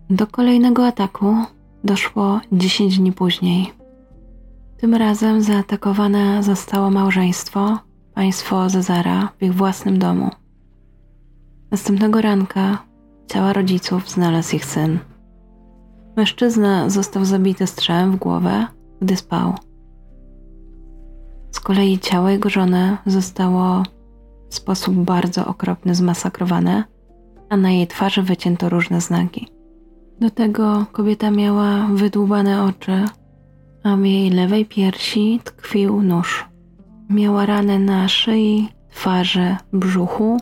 [0.09, 1.35] Do kolejnego ataku
[1.83, 3.73] doszło 10 dni później.
[4.77, 7.79] Tym razem zaatakowane zostało małżeństwo,
[8.13, 10.29] państwo Zezara w ich własnym domu.
[11.71, 12.77] Następnego ranka
[13.27, 14.99] ciała rodziców znalazł ich syn.
[16.17, 18.67] Mężczyzna został zabity strzałem w głowę,
[19.01, 19.53] gdy spał.
[21.55, 23.83] Z kolei ciało jego żony zostało
[24.49, 26.83] w sposób bardzo okropny zmasakrowane,
[27.49, 29.47] a na jej twarzy wycięto różne znaki.
[30.19, 33.05] Do tego kobieta miała wydłubane oczy,
[33.83, 36.45] a w jej lewej piersi tkwił nóż.
[37.09, 40.37] Miała rany na szyi, twarzy, brzuchu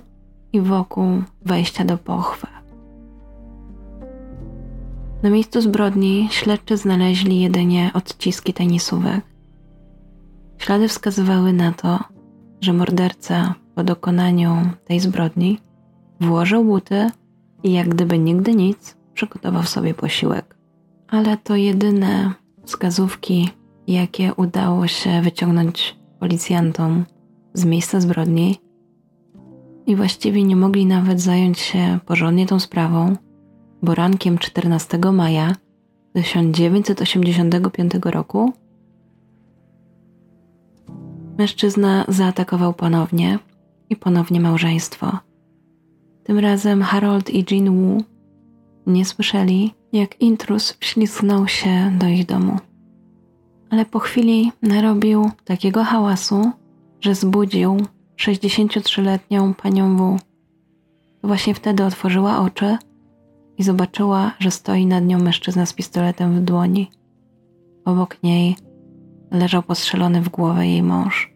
[0.53, 2.47] i wokół wejścia do pochwy.
[5.23, 9.32] Na miejscu zbrodni śledczy znaleźli jedynie odciski tenisówek.
[10.63, 11.99] Ślady wskazywały na to,
[12.61, 15.59] że morderca po dokonaniu tej zbrodni
[16.21, 17.09] włożył buty
[17.63, 20.57] i jak gdyby nigdy nic przygotował sobie posiłek.
[21.07, 22.33] Ale to jedyne
[22.65, 23.49] wskazówki,
[23.87, 27.05] jakie udało się wyciągnąć policjantom
[27.53, 28.57] z miejsca zbrodni
[29.85, 33.15] i właściwie nie mogli nawet zająć się porządnie tą sprawą,
[33.81, 35.55] bo rankiem 14 maja
[36.13, 38.53] 1985 roku
[41.37, 43.39] mężczyzna zaatakował ponownie
[43.89, 45.17] i ponownie małżeństwo.
[46.23, 48.03] Tym razem Harold i Jean Wu
[48.87, 52.57] nie słyszeli, jak intruz wślizgnął się do ich domu.
[53.69, 56.51] Ale po chwili narobił takiego hałasu,
[57.01, 57.77] że zbudził
[58.17, 60.17] 63-letnią panią W.
[61.23, 62.77] Właśnie wtedy otworzyła oczy
[63.57, 66.91] i zobaczyła, że stoi nad nią mężczyzna z pistoletem w dłoni.
[67.85, 68.55] Obok niej
[69.33, 71.33] leżał postrzelony w głowę jej mąż.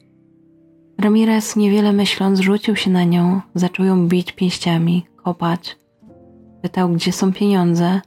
[0.99, 5.77] Ramirez, niewiele myśląc, rzucił się na nią, zaczął ją bić pięściami, kopać.
[6.61, 8.01] Pytał, gdzie są pieniądze,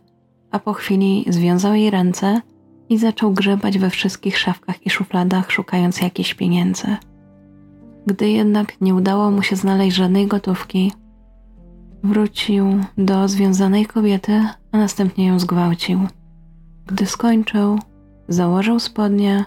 [0.51, 2.41] a po chwili związał jej ręce
[2.89, 6.97] i zaczął grzebać we wszystkich szafkach i szufladach, szukając jakichś pieniędzy.
[8.07, 10.93] Gdy jednak nie udało mu się znaleźć żadnej gotówki,
[12.03, 12.67] wrócił
[12.99, 16.01] do związanej kobiety, a następnie ją zgwałcił.
[16.87, 17.79] Gdy skończył,
[18.29, 19.45] założył spodnie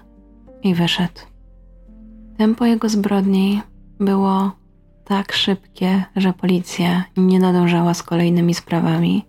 [0.64, 1.20] i wyszedł.
[2.38, 3.62] Tempo jego zbrodni
[4.00, 4.52] było
[5.06, 9.26] tak szybkie, że policja nie nadążała z kolejnymi sprawami.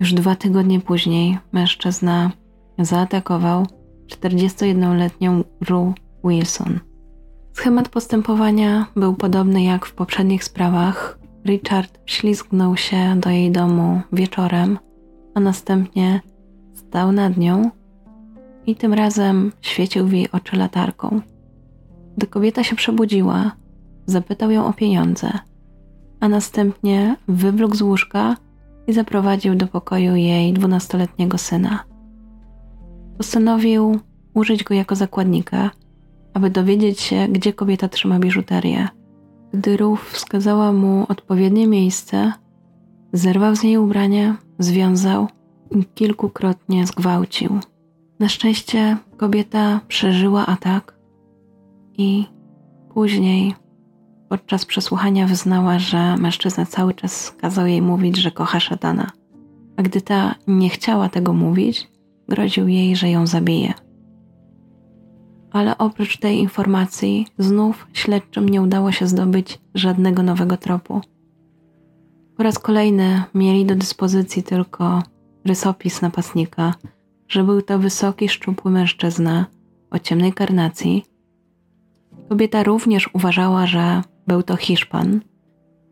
[0.00, 2.30] Już dwa tygodnie później mężczyzna
[2.78, 3.66] zaatakował
[4.06, 6.80] 41-letnią Rue Wilson.
[7.52, 11.18] Schemat postępowania był podobny jak w poprzednich sprawach.
[11.46, 14.78] Richard wślizgnął się do jej domu wieczorem,
[15.34, 16.20] a następnie
[16.74, 17.70] stał nad nią
[18.66, 21.20] i tym razem świecił w jej oczy latarką.
[22.16, 23.52] Gdy kobieta się przebudziła,
[24.06, 25.30] zapytał ją o pieniądze,
[26.20, 28.36] a następnie wywlókł z łóżka
[28.86, 31.84] i zaprowadził do pokoju jej dwunastoletniego syna.
[33.18, 33.98] Postanowił
[34.34, 35.70] użyć go jako zakładnika,
[36.34, 38.88] aby dowiedzieć się, gdzie kobieta trzyma biżuterię.
[39.52, 42.32] Gdy Ruf wskazała mu odpowiednie miejsce,
[43.12, 45.28] zerwał z niej ubranie, związał
[45.70, 47.60] i kilkukrotnie zgwałcił.
[48.22, 50.94] Na szczęście kobieta przeżyła atak
[51.98, 52.24] i
[52.94, 53.54] później
[54.28, 59.10] podczas przesłuchania wyznała, że mężczyzna cały czas kazał jej mówić, że kocha szatana.
[59.76, 61.88] A gdy ta nie chciała tego mówić,
[62.28, 63.74] groził jej, że ją zabije.
[65.50, 71.00] Ale oprócz tej informacji, znów śledczym nie udało się zdobyć żadnego nowego tropu.
[72.36, 75.02] Po raz kolejny mieli do dyspozycji tylko
[75.44, 76.74] rysopis napastnika,
[77.32, 79.46] że był to wysoki, szczupły mężczyzna
[79.90, 81.04] o ciemnej karnacji.
[82.28, 85.20] Kobieta również uważała, że był to Hiszpan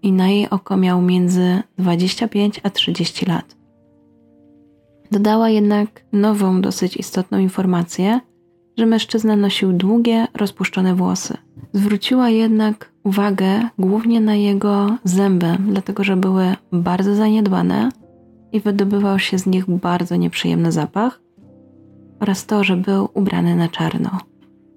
[0.03, 3.57] i na jej oko miał między 25 a 30 lat.
[5.12, 8.20] Dodała jednak nową, dosyć istotną informację,
[8.78, 11.36] że mężczyzna nosił długie, rozpuszczone włosy.
[11.72, 17.88] Zwróciła jednak uwagę głównie na jego zęby, dlatego że były bardzo zaniedbane
[18.53, 21.20] i wydobywał się z nich bardzo nieprzyjemny zapach,
[22.20, 24.18] oraz to, że był ubrany na czarno.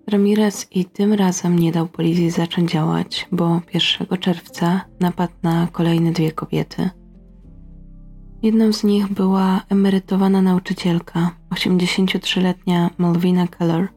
[0.07, 6.11] Ramirez i tym razem nie dał policji zacząć działać, bo 1 czerwca napadł na kolejne
[6.11, 6.89] dwie kobiety.
[8.41, 13.87] Jedną z nich była emerytowana nauczycielka, 83-letnia Malvina Keller,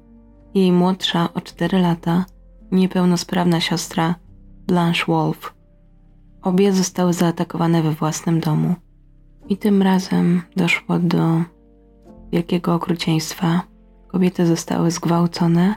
[0.55, 2.24] jej młodsza o 4 lata,
[2.72, 4.14] niepełnosprawna siostra
[4.66, 5.55] Blanche Wolf.
[6.42, 8.74] Obie zostały zaatakowane we własnym domu.
[9.49, 11.42] I tym razem doszło do
[12.33, 13.62] wielkiego okrucieństwa.
[14.09, 15.74] Kobiety zostały zgwałcone,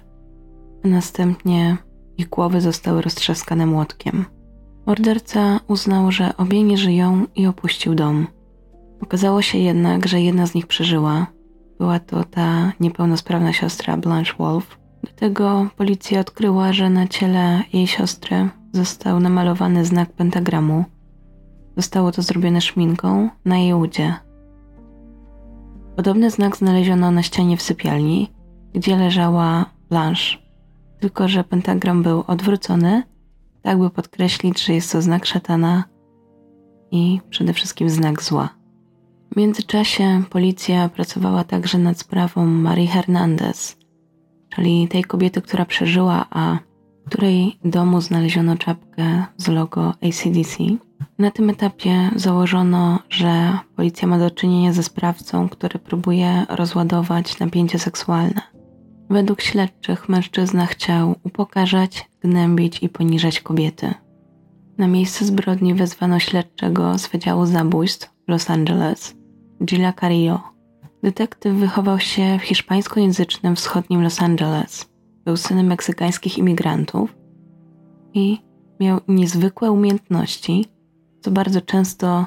[0.86, 1.78] a następnie
[2.18, 4.26] ich głowy zostały roztrzaskane młotkiem.
[4.86, 8.28] Morderca uznał, że obie nie żyją i opuścił dom.
[9.02, 11.28] Okazało się jednak, że jedna z nich przeżyła.
[11.80, 14.78] Była to ta niepełnosprawna siostra Blanche Wolf.
[15.04, 20.86] Do tego policja odkryła, że na ciele jej siostry został namalowany znak pentagramu.
[21.78, 24.16] Zostało to zrobione szminką na jej udzie.
[26.00, 28.32] Podobny znak znaleziono na ścianie w sypialni,
[28.74, 30.38] gdzie leżała Blanche,
[31.00, 33.04] tylko że pentagram był odwrócony,
[33.62, 35.84] tak by podkreślić, że jest to znak szatana
[36.92, 38.50] i przede wszystkim znak zła.
[39.34, 43.78] W międzyczasie policja pracowała także nad sprawą Marii Hernandez,
[44.50, 46.58] czyli tej kobiety, która przeżyła, a
[47.06, 50.58] w której domu znaleziono czapkę z logo ACDC.
[51.20, 57.80] Na tym etapie założono, że policja ma do czynienia ze sprawcą, który próbuje rozładować napięcie
[57.80, 58.42] seksualne.
[59.10, 63.94] Według śledczych mężczyzna chciał upokarzać, gnębić i poniżać kobiety.
[64.78, 69.16] Na miejsce zbrodni wezwano śledczego z Wydziału Zabójstw w Los Angeles,
[69.66, 70.42] Gila Carillo.
[71.04, 74.90] Detektyw wychował się w hiszpańskojęzycznym wschodnim Los Angeles.
[75.26, 77.16] Był synem meksykańskich imigrantów
[78.14, 78.38] i
[78.80, 80.66] miał niezwykłe umiejętności,
[81.22, 82.26] co bardzo często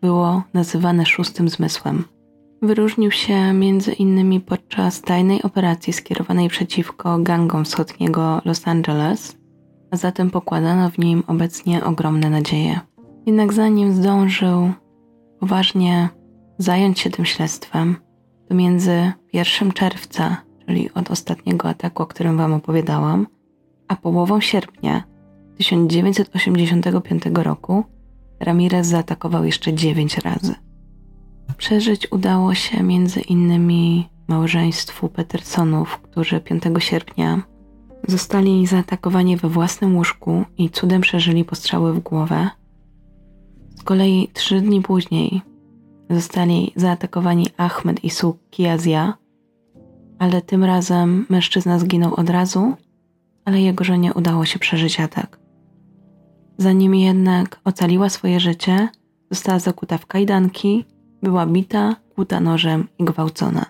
[0.00, 2.04] było nazywane szóstym zmysłem.
[2.62, 9.36] Wyróżnił się między innymi podczas tajnej operacji skierowanej przeciwko gangom wschodniego Los Angeles,
[9.90, 12.80] a zatem pokładano w nim obecnie ogromne nadzieje.
[13.26, 14.72] Jednak zanim zdążył
[15.40, 16.08] poważnie
[16.58, 17.96] zająć się tym śledztwem,
[18.48, 23.26] to między 1 czerwca, czyli od ostatniego ataku, o którym Wam opowiadałam,
[23.88, 25.02] a połową sierpnia
[25.56, 27.84] 1985 roku
[28.42, 30.54] Ramirez zaatakował jeszcze 9 razy.
[31.56, 37.42] Przeżyć udało się między innymi małżeństwu Petersonów, którzy 5 sierpnia
[38.08, 42.50] zostali zaatakowani we własnym łóżku i cudem przeżyli postrzały w głowę.
[43.76, 45.42] Z kolei trzy dni później
[46.10, 49.14] zostali zaatakowani Ahmed i Suk Kiazja,
[50.18, 52.76] ale tym razem mężczyzna zginął od razu,
[53.44, 55.41] ale jego żonie udało się przeżyć atak.
[56.62, 58.88] Zanim jednak ocaliła swoje życie,
[59.30, 60.84] została zakuta w kajdanki,
[61.22, 63.66] była bita, kłuta nożem i gwałcona.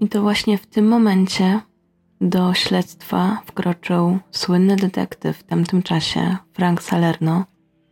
[0.00, 1.60] I to właśnie w tym momencie
[2.20, 7.44] do śledztwa wkroczył słynny detektyw w tamtym czasie, Frank Salerno,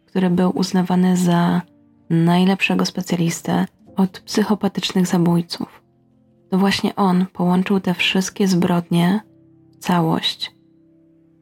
[0.07, 1.63] który był uznawany za
[2.11, 3.67] najlepszego specjalistę
[3.97, 5.83] od psychopatycznych zabójców.
[6.51, 9.21] To właśnie on połączył te wszystkie zbrodnie
[9.73, 10.56] w całość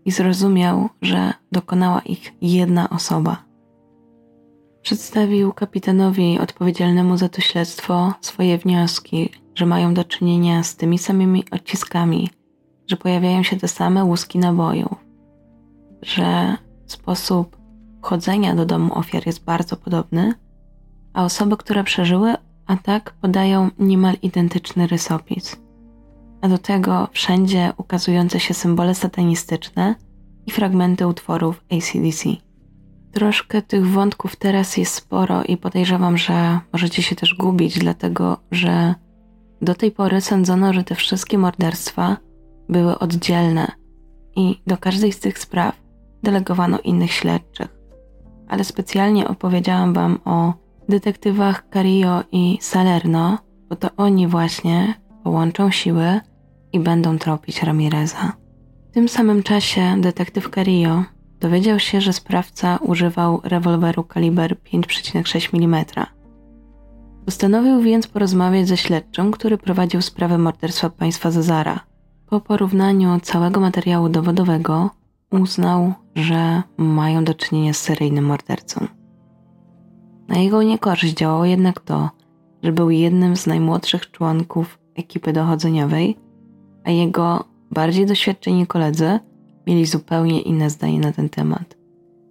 [0.04, 3.44] i zrozumiał, że dokonała ich jedna osoba.
[4.82, 11.44] Przedstawił kapitanowi odpowiedzialnemu za to śledztwo swoje wnioski, że mają do czynienia z tymi samymi
[11.50, 12.30] odciskami,
[12.90, 15.04] że pojawiają się te same łuski nabojów,
[16.02, 17.56] że sposób
[18.02, 20.34] wchodzenia do domu ofiar jest bardzo podobny,
[21.12, 22.34] a osoby, które przeżyły
[22.66, 25.63] atak, podają niemal identyczny rysopis.
[26.44, 29.94] A do tego wszędzie ukazujące się symbole satanistyczne
[30.46, 32.28] i fragmenty utworów ACDC.
[33.12, 38.94] Troszkę tych wątków teraz jest sporo i podejrzewam, że możecie się też gubić, dlatego że
[39.62, 42.16] do tej pory sądzono, że te wszystkie morderstwa
[42.68, 43.72] były oddzielne
[44.36, 45.76] i do każdej z tych spraw
[46.22, 47.68] delegowano innych śledczych.
[48.48, 50.52] Ale specjalnie opowiedziałam Wam o
[50.88, 53.38] detektywach Carillo i Salerno,
[53.68, 56.20] bo to oni właśnie połączą siły
[56.74, 58.32] i będą tropić Ramireza.
[58.90, 61.04] W tym samym czasie detektyw Carillo
[61.40, 65.84] dowiedział się, że sprawca używał rewolweru kaliber 5,6 mm.
[67.24, 71.80] Postanowił więc porozmawiać ze śledczym, który prowadził sprawę morderstwa państwa Zazara.
[72.26, 74.90] Po porównaniu całego materiału dowodowego
[75.30, 78.86] uznał, że mają do czynienia z seryjnym mordercą.
[80.28, 82.10] Na jego niekorzyść działało jednak to,
[82.62, 86.23] że był jednym z najmłodszych członków ekipy dochodzeniowej,
[86.84, 89.18] a jego bardziej doświadczeni koledzy
[89.66, 91.76] mieli zupełnie inne zdanie na ten temat,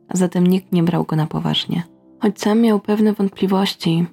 [0.07, 1.83] a zatem nikt nie brał go na poważnie.
[2.19, 4.05] Choć sam miał pewne wątpliwości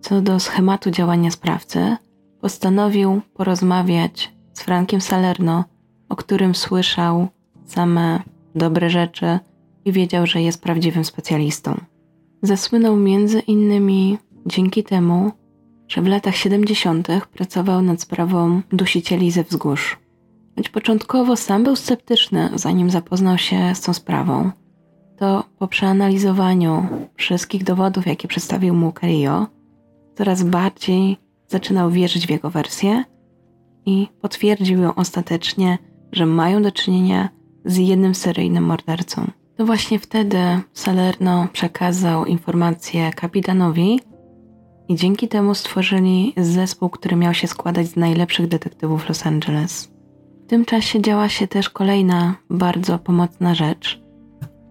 [0.00, 1.96] co do schematu działania sprawcy,
[2.40, 5.64] postanowił porozmawiać z Frankiem Salerno,
[6.08, 7.28] o którym słyszał
[7.64, 8.22] same
[8.54, 9.38] dobre rzeczy
[9.84, 11.80] i wiedział, że jest prawdziwym specjalistą.
[12.42, 15.32] Zasłynął między innymi dzięki temu,
[15.88, 17.08] że w latach 70.
[17.32, 19.98] pracował nad sprawą dusicieli ze wzgórz.
[20.56, 24.50] Choć początkowo sam był sceptyczny, zanim zapoznał się z tą sprawą,
[25.16, 29.46] to po przeanalizowaniu wszystkich dowodów, jakie przedstawił mu Carillo,
[30.14, 31.16] coraz bardziej
[31.46, 33.04] zaczynał wierzyć w jego wersję
[33.86, 35.78] i potwierdził ją ostatecznie,
[36.12, 37.28] że mają do czynienia
[37.64, 39.30] z jednym seryjnym mordercą.
[39.56, 40.38] To właśnie wtedy
[40.72, 44.00] Salerno przekazał informację kapitanowi
[44.88, 49.90] i dzięki temu stworzyli zespół, który miał się składać z najlepszych detektywów Los Angeles.
[50.44, 54.00] W tym czasie działa się też kolejna bardzo pomocna rzecz.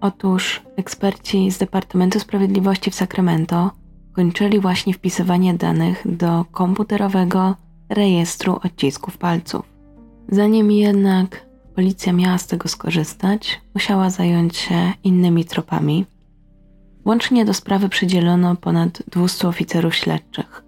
[0.01, 3.72] Otóż eksperci z Departamentu Sprawiedliwości w Sacramento
[4.13, 7.55] kończyli właśnie wpisywanie danych do komputerowego
[7.89, 9.65] rejestru odcisków palców.
[10.30, 11.45] Zanim jednak
[11.76, 16.05] policja miała z tego skorzystać, musiała zająć się innymi tropami.
[17.08, 20.64] Łącznie do sprawy przydzielono ponad 200 oficerów śledczych.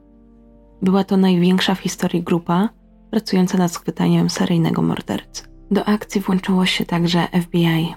[0.81, 2.69] Była to największa w historii grupa
[3.11, 5.43] pracująca nad schwytaniem seryjnego mordercy.
[5.71, 7.95] Do akcji włączyło się także FBI.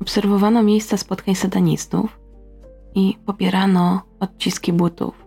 [0.00, 2.20] Obserwowano miejsca spotkań satanistów
[2.94, 5.26] i popierano odciski butów.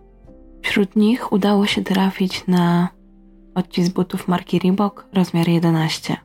[0.62, 2.88] Wśród nich udało się trafić na
[3.54, 6.16] odcisk butów marki Reebok rozmiar 11.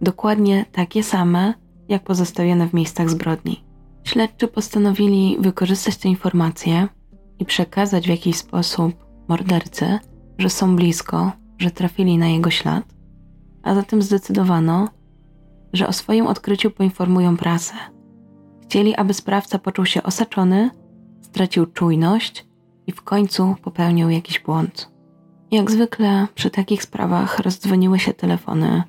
[0.00, 1.54] Dokładnie takie same,
[1.88, 3.71] jak pozostawione w miejscach zbrodni.
[4.04, 6.88] Śledczy postanowili wykorzystać te informacje
[7.38, 8.92] i przekazać w jakiś sposób
[9.28, 9.98] mordercy,
[10.38, 12.84] że są blisko, że trafili na jego ślad,
[13.62, 14.88] a zatem zdecydowano,
[15.72, 17.74] że o swoim odkryciu poinformują prasę.
[18.62, 20.70] Chcieli, aby sprawca poczuł się osaczony,
[21.20, 22.46] stracił czujność
[22.86, 24.92] i w końcu popełnił jakiś błąd.
[25.50, 28.82] Jak zwykle przy takich sprawach rozdzwoniły się telefony.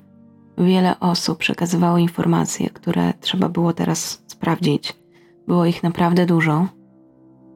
[0.58, 5.03] Wiele osób przekazywało informacje, które trzeba było teraz sprawdzić.
[5.48, 6.68] Było ich naprawdę dużo.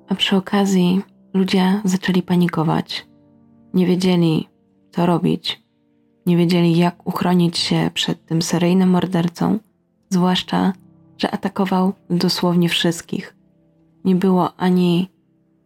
[0.10, 1.02] A przy okazji
[1.34, 3.08] ludzie zaczęli panikować.
[3.74, 4.48] Nie wiedzieli,
[4.92, 5.64] co robić.
[6.26, 9.60] Nie wiedzieli, jak uchronić się przed tym seryjnym mordercą,
[10.10, 10.74] zwłaszcza,
[11.18, 13.36] że atakował dosłownie wszystkich.
[14.06, 15.10] Nie było ani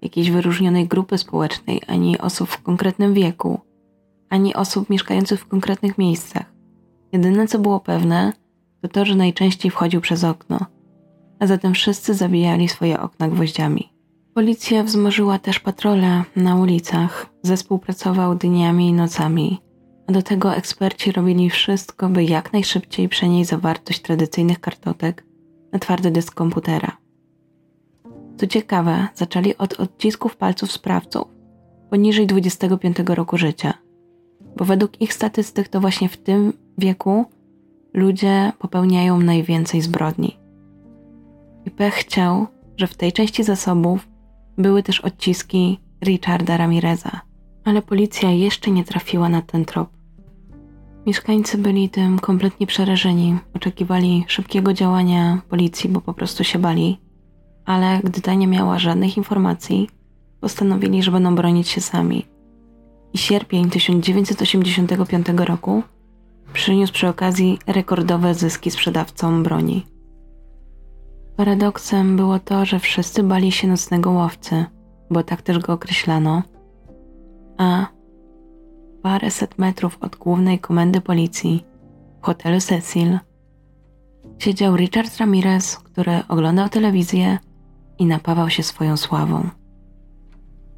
[0.01, 3.59] jakiejś wyróżnionej grupy społecznej, ani osób w konkretnym wieku,
[4.29, 6.53] ani osób mieszkających w konkretnych miejscach.
[7.11, 8.33] Jedyne co było pewne,
[8.81, 10.59] to to, że najczęściej wchodził przez okno,
[11.41, 13.93] a zatem wszyscy zabijali swoje okna gwoździami.
[14.33, 19.61] Policja wzmożyła też patrole na ulicach, zespół pracował dniami i nocami,
[20.07, 25.25] a do tego eksperci robili wszystko, by jak najszybciej przenieść zawartość tradycyjnych kartotek
[25.71, 26.97] na twardy dysk komputera.
[28.37, 31.27] Co ciekawe, zaczęli od odcisków palców sprawców
[31.89, 33.73] poniżej 25 roku życia,
[34.57, 37.25] bo według ich statystyk to właśnie w tym wieku
[37.93, 40.40] ludzie popełniają najwięcej zbrodni.
[41.65, 42.47] I pech chciał,
[42.77, 44.07] że w tej części zasobów
[44.57, 47.21] były też odciski Richarda Ramireza,
[47.65, 49.89] ale policja jeszcze nie trafiła na ten trop.
[51.05, 56.97] Mieszkańcy byli tym kompletnie przerażeni, oczekiwali szybkiego działania policji, bo po prostu się bali
[57.65, 59.89] ale gdy ta nie miała żadnych informacji,
[60.41, 62.25] postanowili, że będą bronić się sami.
[63.13, 65.83] I sierpień 1985 roku
[66.53, 69.85] przyniósł przy okazji rekordowe zyski sprzedawcom broni.
[71.41, 74.65] Paradoksem było to, że wszyscy bali się nocnego łowcy,
[75.09, 76.43] bo tak też go określano,
[77.57, 77.87] a
[79.01, 81.65] paręset metrów od głównej komendy policji
[82.21, 83.19] w hotelu Cecil
[84.39, 87.37] siedział Richard Ramirez, który oglądał telewizję
[87.99, 89.49] i napawał się swoją sławą.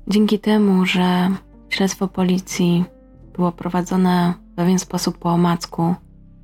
[0.07, 1.29] Dzięki temu, że
[1.69, 2.85] śledztwo policji
[3.33, 5.95] było prowadzone w pewien sposób po omacku,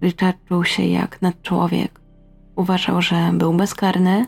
[0.01, 1.98] Richard czuł się jak nadczłowiek.
[2.59, 4.25] Uważał, że był bezkarny,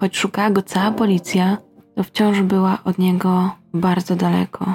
[0.00, 1.58] choć szukała go cała policja,
[1.94, 4.74] to wciąż była od niego bardzo daleko.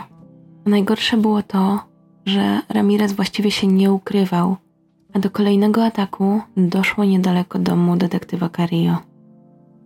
[0.65, 1.80] Najgorsze było to,
[2.26, 4.55] że Ramirez właściwie się nie ukrywał,
[5.13, 8.97] a do kolejnego ataku doszło niedaleko domu detektywa Carillo.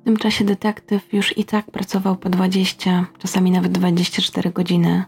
[0.01, 5.03] W tym czasie detektyw już i tak pracował po 20, czasami nawet 24 godziny.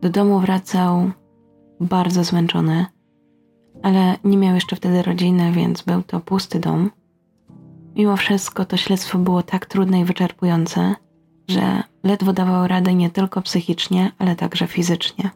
[0.00, 1.10] Do domu wracał
[1.80, 2.86] bardzo zmęczony,
[3.82, 6.90] ale nie miał jeszcze wtedy rodziny, więc był to pusty dom.
[7.96, 10.94] Mimo wszystko to śledztwo było tak trudne i wyczerpujące,
[11.48, 15.30] że ledwo dawał radę nie tylko psychicznie, ale także fizycznie.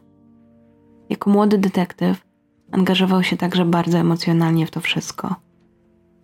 [1.09, 2.25] Jako młody detektyw
[2.71, 5.35] angażował się także bardzo emocjonalnie w to wszystko–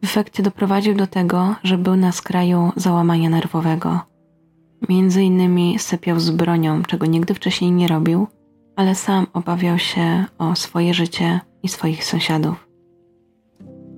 [0.03, 3.99] w efekcie doprowadził do tego, że był na skraju załamania nerwowego.
[4.89, 8.27] Między innymi sypiał z bronią, czego nigdy wcześniej nie robił,
[8.75, 12.67] ale sam obawiał się o swoje życie i swoich sąsiadów.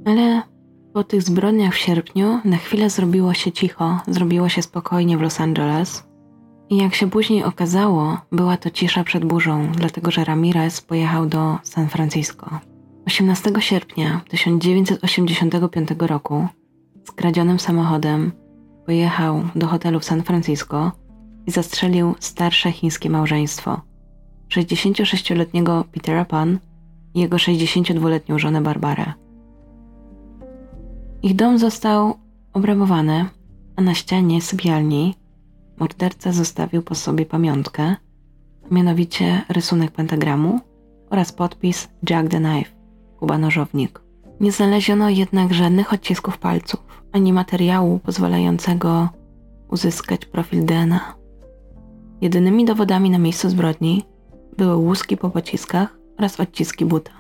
[0.06, 0.42] Ale
[0.94, 5.42] po tych zbrodniach w sierpniu na chwilę zrobiło się cicho, zrobiło się spokojnie w Los
[5.42, 6.08] Angeles.
[6.70, 11.58] I jak się później okazało, była to cisza przed burzą, dlatego że Ramirez pojechał do
[11.64, 12.60] San Francisco.
[13.08, 16.48] 18 sierpnia 1985 roku
[17.04, 18.32] skradzionym samochodem
[18.86, 20.92] pojechał do hotelu w San Francisco
[21.48, 23.82] i zastrzelił starsze chińskie małżeństwo
[24.50, 26.60] 66-letniego Petera Pan
[27.16, 29.14] i jego 62-letnią żonę Barbarę.
[31.24, 32.14] Ich dom został
[32.54, 33.26] obrabowany,
[33.76, 35.16] a na ścianie sypialni
[35.80, 37.96] morderca zostawił po sobie pamiątkę,
[38.72, 40.60] mianowicie rysunek pentagramu
[41.10, 42.72] oraz podpis Jack the Knife,
[43.20, 44.02] Kuba Nożownik.
[44.40, 46.80] Nie znaleziono jednak żadnych odcisków palców,
[47.12, 49.10] ani materiału pozwalającego
[49.72, 51.16] uzyskać profil DNA.
[52.22, 54.04] Jedynymi dowodami na miejscu zbrodni
[54.58, 57.12] były łuski po pociskach oraz odciski buta.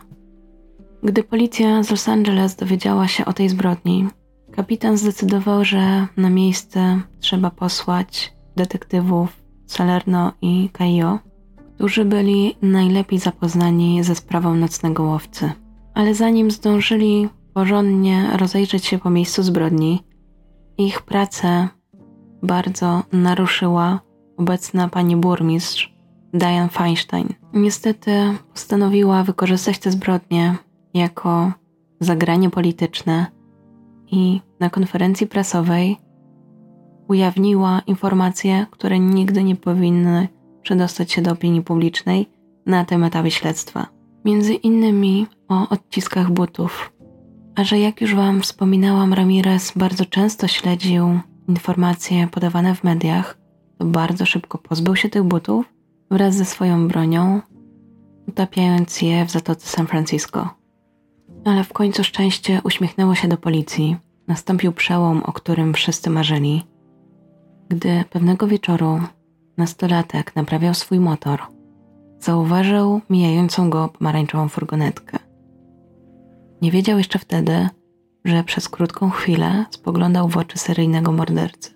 [1.04, 4.08] Gdy policja z Los Angeles dowiedziała się o tej zbrodni,
[4.52, 11.20] kapitan zdecydował, że na miejsce trzeba posłać detektywów Salerno i Caio,
[11.76, 15.52] którzy byli najlepiej zapoznani ze sprawą nocnego łowcy.
[15.93, 20.04] Ale zanim zdążyli porządnie rozejrzeć się po miejscu zbrodni,
[20.78, 21.68] ich pracę
[22.43, 24.00] bardzo naruszyła
[24.38, 25.95] obecna pani burmistrz
[26.36, 27.28] Diane Feinstein.
[27.54, 28.12] Niestety
[28.54, 30.56] postanowiła wykorzystać te zbrodnie
[30.94, 31.52] jako
[32.00, 33.26] zagranie polityczne
[34.12, 35.98] i na konferencji prasowej
[37.08, 40.28] ujawniła informacje, które nigdy nie powinny
[40.62, 42.30] przedostać się do opinii publicznej
[42.66, 43.88] na tym etapie śledztwa.
[44.26, 46.92] Między innymi o odciskach butów.
[47.56, 53.38] A że jak już Wam wspominałam, Ramirez bardzo często śledził informacje podawane w mediach,
[53.78, 55.75] to bardzo szybko pozbył się tych butów
[56.12, 57.41] wraz ze swoją bronią,
[58.28, 60.49] utapiając je w zatoce San Francisco.
[61.45, 63.97] Ale w końcu szczęście uśmiechnęło się do policji.
[64.28, 66.64] Nastąpił przełom, o którym wszyscy marzyli.
[67.70, 68.99] Gdy pewnego wieczoru
[69.58, 71.41] nastolatek naprawiał swój motor,
[72.20, 75.20] zauważył mijającą go pomarańczową furgonetkę.
[76.62, 77.70] Nie wiedział jeszcze wtedy,
[78.26, 81.75] że przez krótką chwilę spoglądał w oczy seryjnego mordercy.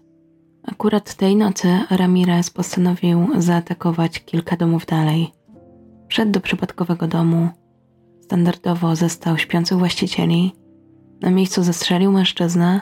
[0.63, 5.31] Akurat tej nocy Ramirez postanowił zaatakować kilka domów dalej.
[6.07, 7.49] Wszedł do przypadkowego domu,
[8.21, 10.51] standardowo zestał śpiących właścicieli,
[11.21, 12.81] na miejscu zastrzelił mężczyznę,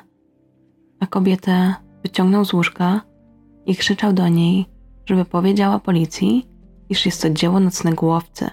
[0.99, 3.01] a kobietę wyciągnął z łóżka
[3.65, 4.65] i krzyczał do niej,
[5.05, 6.47] żeby powiedziała policji,
[6.89, 8.49] iż jest to dzieło nocnego łowcy.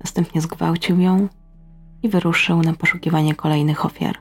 [0.00, 1.28] Następnie zgwałcił ją
[2.02, 4.18] i wyruszył na poszukiwanie kolejnych ofiar.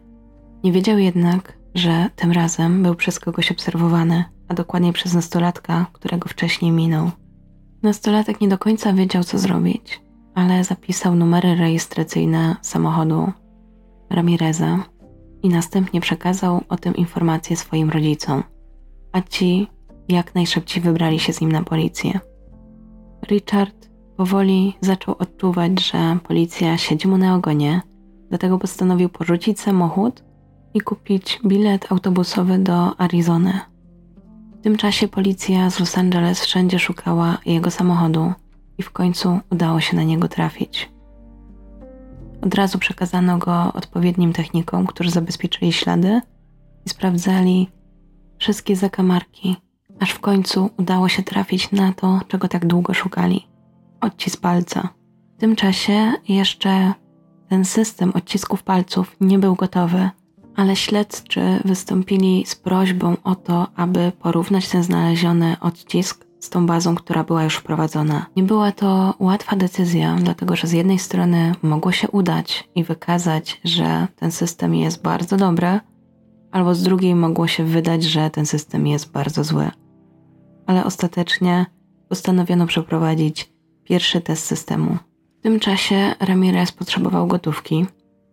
[0.63, 6.29] Nie wiedział jednak, że tym razem był przez kogoś obserwowany, a dokładniej przez nastolatka, którego
[6.29, 7.11] wcześniej minął.
[7.83, 10.01] Nastolatek nie do końca wiedział, co zrobić,
[10.35, 13.31] ale zapisał numery rejestracyjne samochodu
[14.09, 14.83] Ramireza
[15.43, 18.43] i następnie przekazał o tym informację swoim rodzicom,
[19.11, 19.67] a ci
[20.09, 22.19] jak najszybciej wybrali się z nim na policję.
[23.29, 27.81] Richard powoli zaczął odczuwać, że policja siedzi mu na ogonie,
[28.29, 30.23] dlatego postanowił porzucić samochód
[30.73, 33.59] i kupić bilet autobusowy do Arizony.
[34.59, 38.33] W tym czasie policja z Los Angeles wszędzie szukała jego samochodu
[38.77, 40.91] i w końcu udało się na niego trafić.
[42.41, 46.21] Od razu przekazano go odpowiednim technikom, którzy zabezpieczyli ślady
[46.85, 47.69] i sprawdzali
[48.37, 49.55] wszystkie zakamarki,
[49.99, 53.47] aż w końcu udało się trafić na to, czego tak długo szukali
[54.01, 54.89] odcisk palca.
[55.37, 56.93] W tym czasie jeszcze
[57.49, 60.09] ten system odcisków palców nie był gotowy,
[60.55, 66.95] ale śledczy wystąpili z prośbą o to, aby porównać ten znaleziony odcisk z tą bazą,
[66.95, 68.25] która była już wprowadzona.
[68.35, 73.61] Nie była to łatwa decyzja, dlatego że z jednej strony mogło się udać i wykazać,
[73.63, 75.79] że ten system jest bardzo dobry,
[76.51, 79.71] albo z drugiej mogło się wydać, że ten system jest bardzo zły.
[80.67, 81.65] Ale ostatecznie
[82.09, 84.97] postanowiono przeprowadzić pierwszy test systemu.
[85.39, 87.85] W tym czasie Ramirez potrzebował gotówki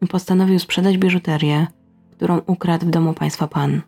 [0.03, 1.67] i postanowił sprzedać biżuterię,
[2.17, 3.83] którą ukradł w domu państwa pan.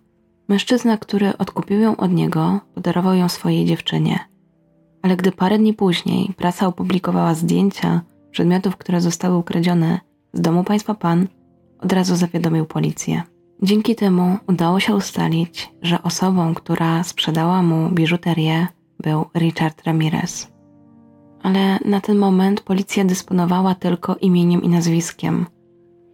[0.49, 4.19] Mężczyzna, który odkupił ją od niego, podarował ją swojej dziewczynie.
[5.03, 8.01] Ale gdy parę dni później prasa opublikowała zdjęcia
[8.31, 10.01] przedmiotów, które zostały ukradzione
[10.33, 11.29] z domu państwa pan,
[11.81, 13.23] od razu zawiadomił policję.
[13.63, 18.67] Dzięki temu udało się ustalić, że osobą, która sprzedała mu biżuterię,
[19.01, 20.53] był Richard Ramirez.
[21.43, 25.47] Ale na ten moment policja dysponowała tylko imieniem i nazwiskiem,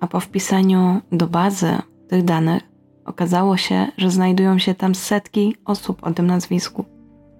[0.00, 1.78] a po wpisaniu do bazy
[2.14, 2.62] tych danych
[3.04, 6.84] okazało się, że znajdują się tam setki osób o tym nazwisku.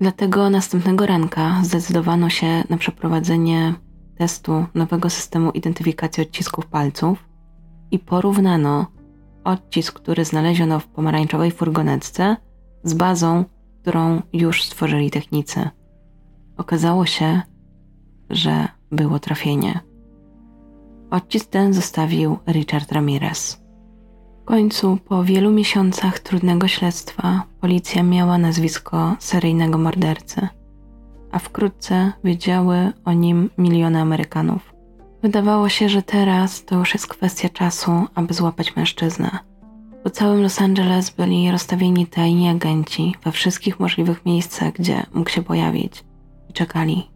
[0.01, 3.75] Dlatego następnego ranka zdecydowano się na przeprowadzenie
[4.19, 7.29] testu nowego systemu identyfikacji odcisków palców
[7.91, 8.87] i porównano
[9.45, 12.37] odcisk, który znaleziono w pomarańczowej furgonetce
[12.85, 13.45] z bazą,
[13.83, 15.69] którą już stworzyli technicy.
[16.57, 17.43] Okazało się,
[18.31, 19.81] że było trafienie.
[21.11, 23.64] Odcisk ten zostawił Richard Ramirez.
[24.45, 30.49] W końcu, po wielu miesiącach trudnego śledztwa, policja miała nazwisko seryjnego mordercy,
[31.33, 34.75] a wkrótce wiedziały o nim miliony Amerykanów.
[35.23, 39.39] Wydawało się, że teraz to już jest kwestia czasu, aby złapać mężczyznę.
[40.03, 45.43] Po całym Los Angeles byli rozstawieni tajni agenci we wszystkich możliwych miejscach, gdzie mógł się
[45.43, 46.05] pojawić
[46.51, 47.11] i czekali.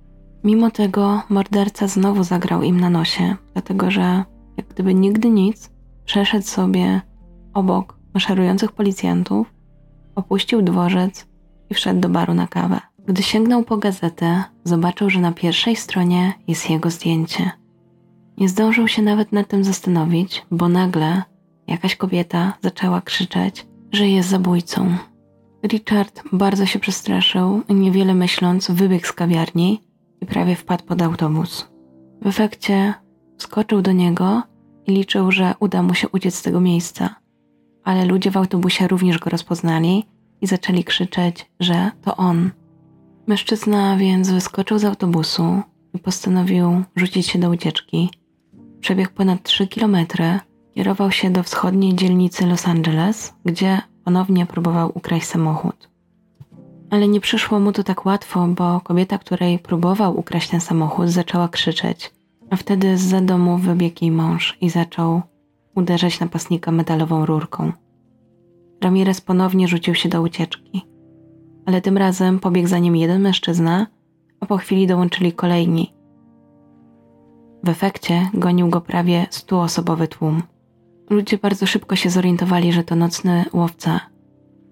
[0.45, 4.25] Mimo tego morderca znowu zagrał im na nosie, dlatego że,
[4.57, 5.71] jak gdyby nigdy nic,
[6.05, 7.01] przeszedł sobie
[7.59, 9.55] obok maszerujących policjantów,
[10.15, 11.27] opuścił dworzec
[11.71, 12.81] i wszedł do baru na kawę.
[13.07, 17.51] Gdy sięgnął po gazetę, zobaczył, że na pierwszej stronie jest jego zdjęcie.
[18.39, 21.23] Nie zdążył się nawet nad tym zastanowić, bo nagle
[21.67, 24.97] jakaś kobieta zaczęła krzyczeć, że jest zabójcą.
[25.67, 29.83] Richard bardzo się przestraszył niewiele myśląc wybiegł z kawiarni
[30.21, 31.69] i prawie wpadł pod autobus.
[32.23, 32.95] W efekcie
[33.39, 34.43] skoczył do niego
[34.87, 37.15] i liczył, że uda mu się uciec z tego miejsca.
[37.89, 40.07] Ale ludzie w autobusie również go rozpoznali
[40.41, 42.51] i zaczęli krzyczeć, że to on.
[43.27, 45.63] Mężczyzna więc wyskoczył z autobusu
[45.95, 48.11] i postanowił rzucić się do ucieczki.
[48.81, 50.39] Przebiegł ponad 3 kilometry,
[50.75, 55.89] kierował się do wschodniej dzielnicy Los Angeles, gdzie ponownie próbował ukraść samochód.
[56.91, 61.49] Ale nie przyszło mu to tak łatwo, bo kobieta, której próbował ukraść ten samochód, zaczęła
[61.49, 62.11] krzyczeć,
[62.51, 65.23] a wtedy z za domu wybiegł jej mąż i zaczął
[65.79, 67.73] uderzać napastnika metalową rurką.
[68.81, 70.83] Ramirez ponownie rzucił się do ucieczki,
[71.67, 73.87] ale tym razem pobiegł za nim jeden mężczyzna,
[74.41, 75.95] a po chwili dołączyli kolejni.
[77.65, 80.43] W efekcie gonił go prawie stuosobowy tłum.
[81.11, 84.01] Ludzie bardzo szybko się zorientowali, że to nocny łowca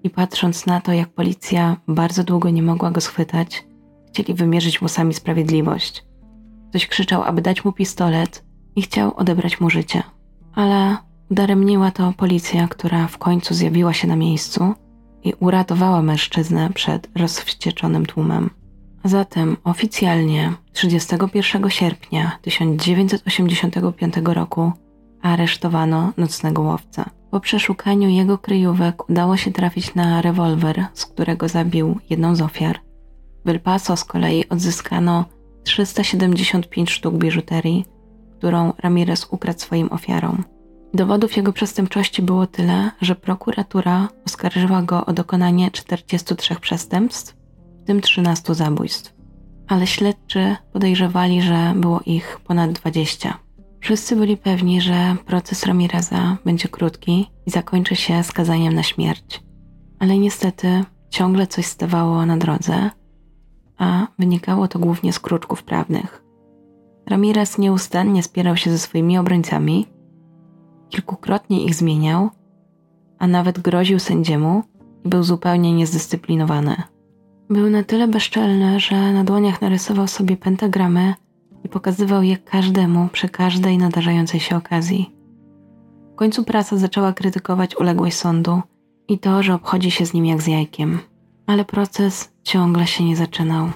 [0.02, 3.66] i patrząc na to, jak policja bardzo długo nie mogła go schwytać,
[4.08, 6.04] chcieli wymierzyć mu sami sprawiedliwość.
[6.70, 8.44] Ktoś krzyczał, aby dać mu pistolet
[8.76, 10.02] i chciał odebrać mu życie.
[10.56, 10.96] Ale
[11.30, 14.74] udaremniła to policja, która w końcu zjawiła się na miejscu
[15.24, 18.50] i uratowała mężczyznę przed rozwścieczonym tłumem.
[19.04, 24.72] Zatem oficjalnie 31 sierpnia 1985 roku
[25.22, 27.04] aresztowano nocnego łowcę.
[27.30, 32.80] Po przeszukaniu jego kryjówek udało się trafić na rewolwer, z którego zabił jedną z ofiar.
[33.44, 35.24] W El Paso z kolei odzyskano
[35.64, 37.84] 375 sztuk biżuterii,
[38.38, 40.44] którą Ramirez ukradł swoim ofiarom.
[40.94, 47.36] Dowodów jego przestępczości było tyle, że prokuratura oskarżyła go o dokonanie 43 przestępstw,
[47.82, 49.14] w tym 13 zabójstw.
[49.68, 53.38] Ale śledczy podejrzewali, że było ich ponad 20.
[53.80, 59.42] Wszyscy byli pewni, że proces Ramireza będzie krótki i zakończy się skazaniem na śmierć.
[59.98, 62.90] Ale niestety ciągle coś stawało na drodze,
[63.78, 66.25] a wynikało to głównie z kruczków prawnych.
[67.06, 69.86] Ramirez nieustannie spierał się ze swoimi obrońcami,
[70.88, 72.30] kilkukrotnie ich zmieniał,
[73.18, 74.62] a nawet groził sędziemu
[75.04, 76.76] i był zupełnie niezdyscyplinowany.
[77.50, 81.14] Był na tyle bezczelny, że na dłoniach narysował sobie pentagramy
[81.64, 85.16] i pokazywał je każdemu przy każdej nadarzającej się okazji.
[86.12, 88.62] W końcu prasa zaczęła krytykować uległość sądu
[89.08, 90.98] i to, że obchodzi się z nim jak z jajkiem.
[91.46, 93.70] Ale proces ciągle się nie zaczynał.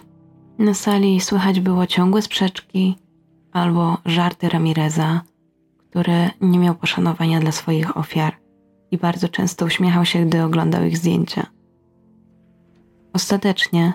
[0.59, 2.97] Na sali słychać było ciągłe sprzeczki
[3.53, 5.21] albo żarty Ramireza,
[5.91, 8.37] który nie miał poszanowania dla swoich ofiar
[8.91, 11.47] i bardzo często uśmiechał się, gdy oglądał ich zdjęcia.
[13.13, 13.93] Ostatecznie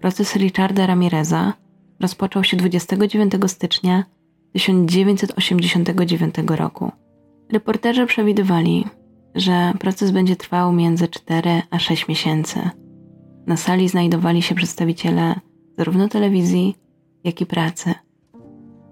[0.00, 1.52] proces Richarda Ramireza
[2.00, 4.04] rozpoczął się 29 stycznia
[4.52, 6.92] 1989 roku.
[7.52, 8.84] Reporterzy przewidywali,
[9.34, 12.70] że proces będzie trwał między 4 a 6 miesięcy.
[13.46, 15.34] Na sali znajdowali się przedstawiciele
[15.78, 16.76] zarówno telewizji,
[17.24, 17.94] jak i pracy.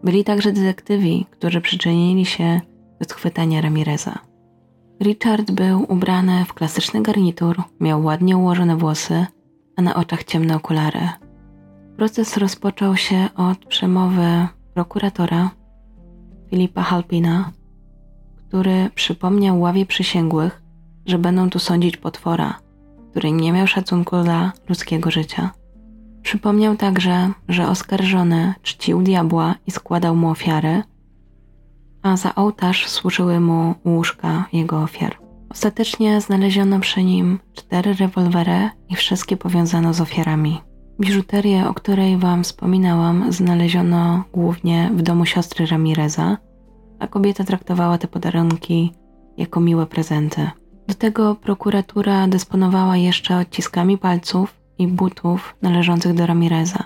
[0.07, 2.61] Byli także detektywi, którzy przyczynili się
[3.01, 4.19] do schwytania Ramireza.
[5.03, 9.27] Richard był ubrany w klasyczny garnitur, miał ładnie ułożone włosy,
[9.77, 11.09] a na oczach ciemne okulary.
[11.97, 15.51] Proces rozpoczął się od przemowy prokuratora
[16.51, 17.51] Filipa Halpina,
[18.49, 20.63] który przypomniał ławie przysięgłych,
[21.07, 22.59] że będą tu sądzić potwora,
[23.11, 25.51] który nie miał szacunku dla ludzkiego życia.
[26.27, 30.83] Przypomniał także, że oskarżony czcił diabła i składał mu ofiary,
[32.03, 35.17] a za ołtarz służyły mu łóżka jego ofiar.
[35.49, 40.61] Ostatecznie znaleziono przy nim cztery rewolwery i wszystkie powiązano z ofiarami.
[41.01, 46.37] Biżuterię, o której Wam wspominałam, znaleziono głównie w domu siostry Ramireza,
[46.99, 48.93] a kobieta traktowała te podarunki
[49.37, 50.51] jako miłe prezenty.
[50.89, 56.85] Do tego prokuratura dysponowała jeszcze odciskami palców i butów należących do Ramireza.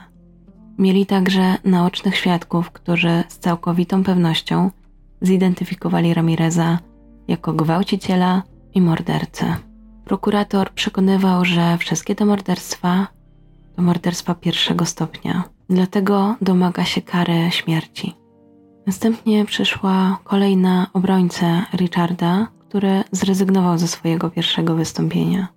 [0.79, 4.71] Mieli także naocznych świadków, którzy z całkowitą pewnością
[5.23, 6.79] zidentyfikowali Ramireza
[7.29, 8.43] jako gwałciciela
[8.75, 9.57] i mordercę.
[10.05, 13.07] Prokurator przekonywał, że wszystkie te morderstwa
[13.77, 18.15] to morderstwa pierwszego stopnia, dlatego domaga się kary śmierci.
[18.87, 25.49] Następnie przyszła kolejna obrońca Richarda, który zrezygnował ze swojego pierwszego wystąpienia.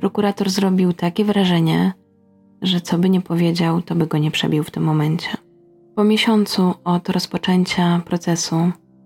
[0.00, 1.92] Prokurator zrobił takie wrażenie,
[2.62, 5.28] że co by nie powiedział, to by go nie przebił w tym momencie.
[5.94, 8.56] Po miesiącu od rozpoczęcia procesu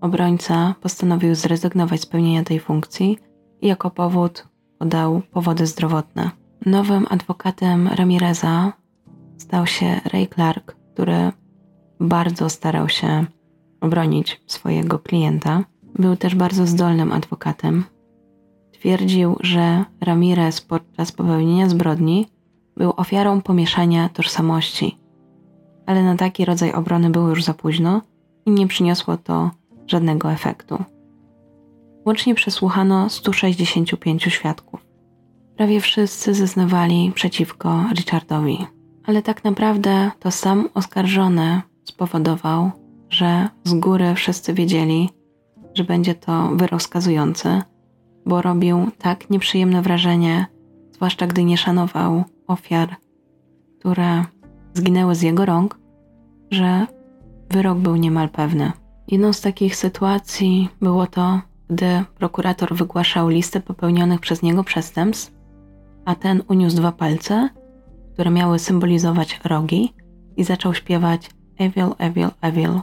[0.01, 3.17] obrońca postanowił zrezygnować z pełnienia tej funkcji
[3.61, 4.47] i jako powód
[4.79, 6.31] podał powody zdrowotne.
[6.65, 8.73] Nowym adwokatem Ramireza
[9.37, 11.31] stał się Ray Clark, który
[11.99, 13.25] bardzo starał się
[13.81, 15.63] obronić swojego klienta.
[15.99, 17.83] Był też bardzo zdolnym adwokatem.
[18.83, 22.27] Twierdził, że Ramirez podczas popełnienia zbrodni
[22.77, 24.97] był ofiarą pomieszania tożsamości,
[25.85, 28.01] ale na taki rodzaj obrony było już za późno
[28.45, 29.51] i nie przyniosło to
[29.87, 30.83] żadnego efektu.
[32.05, 34.85] Łącznie przesłuchano 165 świadków.
[35.57, 38.57] Prawie wszyscy zeznawali przeciwko Richardowi,
[39.05, 42.71] ale tak naprawdę to sam oskarżony spowodował,
[43.09, 45.09] że z góry wszyscy wiedzieli,
[45.73, 47.61] że będzie to wyrok skazujący,
[48.25, 50.45] bo robił tak nieprzyjemne wrażenie,
[50.91, 52.95] zwłaszcza gdy nie szanował ofiar,
[53.79, 54.25] które
[54.73, 55.79] zginęły z jego rąk,
[56.51, 56.87] że
[57.49, 58.71] wyrok był niemal pewny.
[59.07, 65.33] Jedną z takich sytuacji było to, gdy prokurator wygłaszał listę popełnionych przez niego przestępstw,
[66.05, 67.49] a ten uniósł dwa palce,
[68.13, 69.93] które miały symbolizować rogi
[70.37, 72.81] i zaczął śpiewać Evil, Evil, Evil.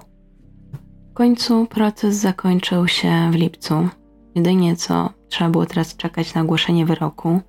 [1.11, 3.89] W końcu proces zakończył się w lipcu.
[4.35, 7.41] Jedynie co trzeba było teraz czekać na ogłoszenie wyroku,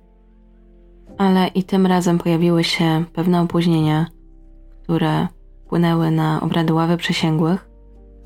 [1.18, 4.06] ale i tym razem pojawiły się pewne opóźnienia,
[4.82, 5.28] które
[5.64, 7.68] wpłynęły na obrady ławy przysięgłych.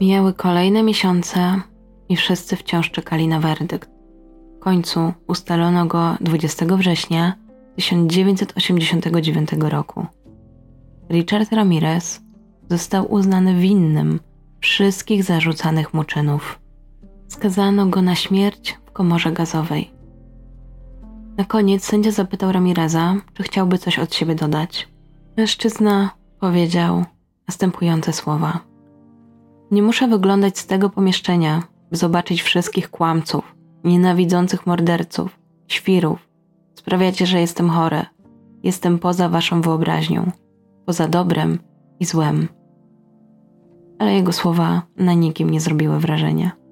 [0.00, 1.60] Mijały kolejne miesiące
[2.08, 3.90] i wszyscy wciąż czekali na werdykt.
[4.56, 7.34] W końcu ustalono go 20 września
[7.76, 10.06] 1989 roku.
[11.10, 12.20] Richard Ramirez
[12.70, 14.20] został uznany winnym
[14.60, 16.58] wszystkich zarzucanych mu czynów.
[17.28, 19.90] Skazano go na śmierć komorze gazowej.
[21.36, 24.88] Na koniec sędzia zapytał Ramireza, czy chciałby coś od siebie dodać.
[25.36, 27.04] Mężczyzna powiedział
[27.48, 28.60] następujące słowa:
[29.70, 35.38] Nie muszę wyglądać z tego pomieszczenia, by zobaczyć wszystkich kłamców, nienawidzących morderców,
[35.68, 36.28] świrów.
[36.74, 38.02] Sprawiacie, że jestem chory.
[38.62, 40.30] Jestem poza waszą wyobraźnią,
[40.86, 41.58] poza dobrem
[42.00, 42.48] i złem.
[43.98, 46.65] Ale jego słowa na nikim nie zrobiły wrażenia.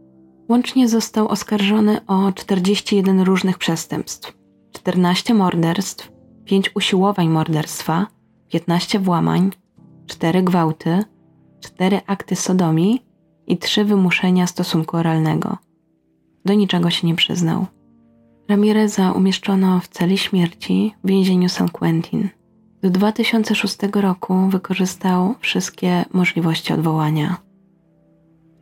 [0.48, 4.32] Łącznie został oskarżony o 41 różnych przestępstw,
[4.72, 6.12] 14 morderstw,
[6.44, 8.06] 5 usiłowań morderstwa,
[8.48, 9.50] 15 włamań,
[10.06, 11.04] 4 gwałty,
[11.60, 13.02] 4 akty sodomii
[13.46, 15.58] i 3 wymuszenia stosunku oralnego.
[16.44, 17.66] Do niczego się nie przyznał.
[18.48, 22.28] Ramireza umieszczono w celi śmierci w więzieniu San Quentin.
[22.82, 27.43] Do 2006 roku wykorzystał wszystkie możliwości odwołania.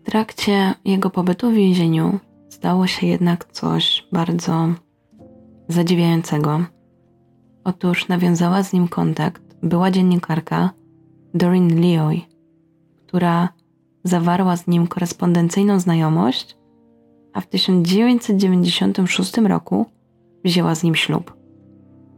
[0.02, 2.18] W trakcie jego pobytu w więzieniu
[2.50, 4.68] stało się jednak coś bardzo
[5.68, 6.64] zadziwiającego.
[7.64, 10.70] Otóż nawiązała z nim kontakt była dziennikarka
[11.34, 12.20] Doreen Leoy,
[13.06, 13.48] która
[14.04, 16.56] zawarła z nim korespondencyjną znajomość,
[17.32, 19.86] a w 1996 roku
[20.44, 21.36] wzięła z nim ślub.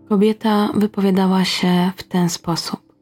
[0.08, 2.93] Kobieta wypowiadała się w ten sposób.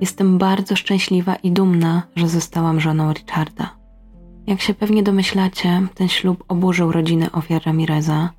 [0.00, 3.78] Jestem bardzo szczęśliwa i dumna, że zostałam żoną Richarda.
[4.46, 8.30] Jak się pewnie domyślacie, ten ślub oburzył rodzinę ofiar Ramireza.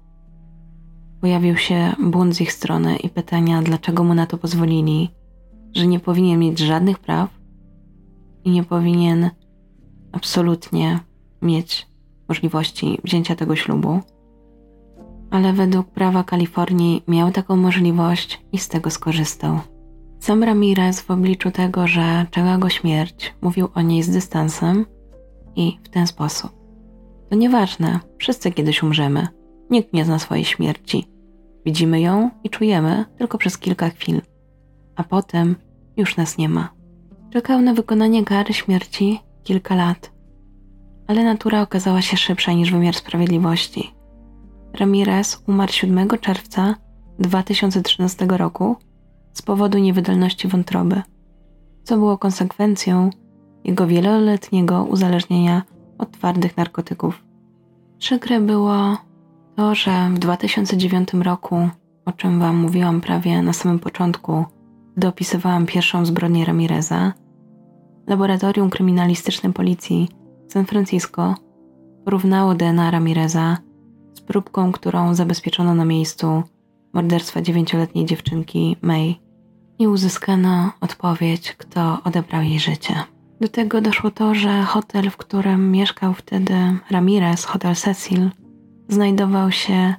[1.22, 5.12] Pojawił się bunt z ich strony i pytania, dlaczego mu na to pozwolili,
[5.76, 7.30] że nie powinien mieć żadnych praw
[8.43, 9.30] i nie powinien
[10.12, 10.99] absolutnie
[11.41, 11.88] mieć
[12.28, 14.01] możliwości wzięcia tego ślubu
[15.32, 19.60] ale według prawa Kalifornii miał taką możliwość i z tego skorzystał.
[20.20, 24.86] Sam Ramirez w obliczu tego, że czeka go śmierć, mówił o niej z dystansem
[25.55, 26.51] i w ten sposób.
[27.30, 29.28] To nieważne, wszyscy kiedyś umrzemy.
[29.70, 31.07] Nikt nie zna swojej śmierci.
[31.65, 34.22] Widzimy ją i czujemy tylko przez kilka chwil,
[34.95, 35.55] a potem
[35.97, 36.70] już nas nie ma.
[37.34, 40.11] Czekał na wykonanie kary śmierci kilka lat,
[41.07, 43.99] ale natura okazała się szybsza niż wymiar sprawiedliwości
[44.74, 46.76] Ramirez umarł 7 czerwca
[47.20, 48.76] 2013 roku
[49.34, 51.01] z powodu niewydolności wątroby,
[51.84, 53.09] co było konsekwencją
[53.63, 55.63] jego wieloletniego uzależnienia
[55.97, 57.23] od twardych narkotyków.
[57.97, 58.97] Przykre było
[59.55, 61.69] to, że w 2009 roku,
[62.05, 64.45] o czym Wam mówiłam prawie na samym początku,
[64.97, 67.13] gdy opisywałam pierwszą zbrodnię Ramireza,
[68.07, 70.09] laboratorium kryminalistyczne policji
[70.47, 71.36] San Francisco
[72.05, 73.57] porównało DNA Ramireza
[74.13, 76.43] z próbką, którą zabezpieczono na miejscu
[76.99, 79.15] morderstwa dziewięcioletniej dziewczynki May
[79.79, 82.95] i uzyskano odpowiedź, kto odebrał jej życie.
[83.41, 86.53] Do tego doszło to, że hotel, w którym mieszkał wtedy
[86.91, 88.29] Ramirez, hotel Cecil,
[88.89, 89.95] znajdował się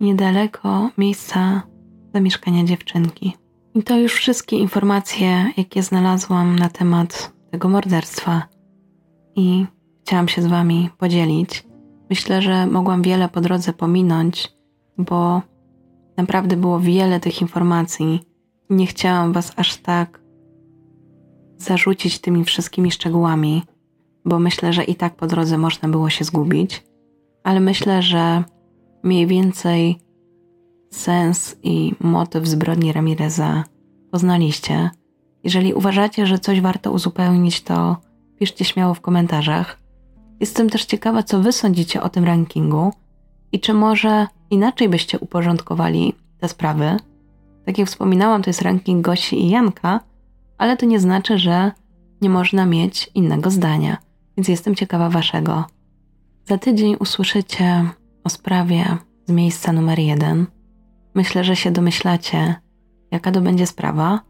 [0.00, 1.62] niedaleko miejsca
[2.14, 3.36] zamieszkania dziewczynki.
[3.74, 8.42] I to już wszystkie informacje, jakie znalazłam na temat tego morderstwa.
[9.36, 9.66] I
[10.02, 11.66] chciałam się z Wami podzielić.
[12.10, 14.52] Myślę, że mogłam wiele po drodze pominąć,
[14.98, 15.42] bo
[16.16, 18.20] naprawdę było wiele tych informacji.
[18.70, 20.20] Nie chciałam Was aż tak
[21.58, 23.62] zarzucić tymi wszystkimi szczegółami,
[24.24, 26.84] bo myślę, że i tak po drodze można było się zgubić,
[27.44, 28.44] ale myślę, że
[29.02, 29.98] mniej więcej
[30.90, 33.64] sens i motyw zbrodni Ramireza
[34.10, 34.90] poznaliście.
[35.44, 37.96] Jeżeli uważacie, że coś warto uzupełnić, to
[38.38, 39.78] piszcie śmiało w komentarzach.
[40.40, 42.92] Jestem też ciekawa, co wy sądzicie o tym rankingu
[43.52, 46.96] i czy może inaczej byście uporządkowali te sprawy.
[47.66, 50.00] Tak jak wspominałam, to jest ranking Gosi i Janka,
[50.58, 51.72] ale to nie znaczy, że
[52.20, 53.96] nie można mieć innego zdania,
[54.36, 55.64] więc jestem ciekawa waszego.
[56.44, 57.84] Za tydzień usłyszycie
[58.24, 60.46] o sprawie z miejsca numer jeden.
[61.14, 62.54] Myślę, że się domyślacie,
[63.10, 64.20] jaka to będzie sprawa,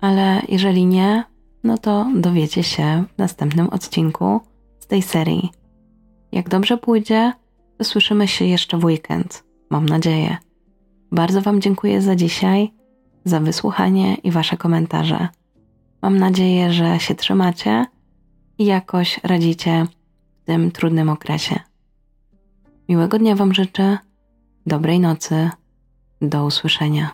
[0.00, 1.24] ale jeżeli nie,
[1.64, 4.40] no to dowiecie się w następnym odcinku
[4.78, 5.50] z tej serii.
[6.32, 7.32] Jak dobrze pójdzie,
[7.82, 9.44] słyszymy się jeszcze w weekend.
[9.70, 10.36] Mam nadzieję.
[11.12, 12.72] Bardzo Wam dziękuję za dzisiaj,
[13.24, 15.28] za wysłuchanie i Wasze komentarze.
[16.02, 17.86] Mam nadzieję, że się trzymacie
[18.58, 19.86] i jakoś radzicie
[20.42, 21.60] w tym trudnym okresie.
[22.88, 23.98] Miłego dnia Wam życzę,
[24.66, 25.50] dobrej nocy,
[26.22, 27.10] do usłyszenia.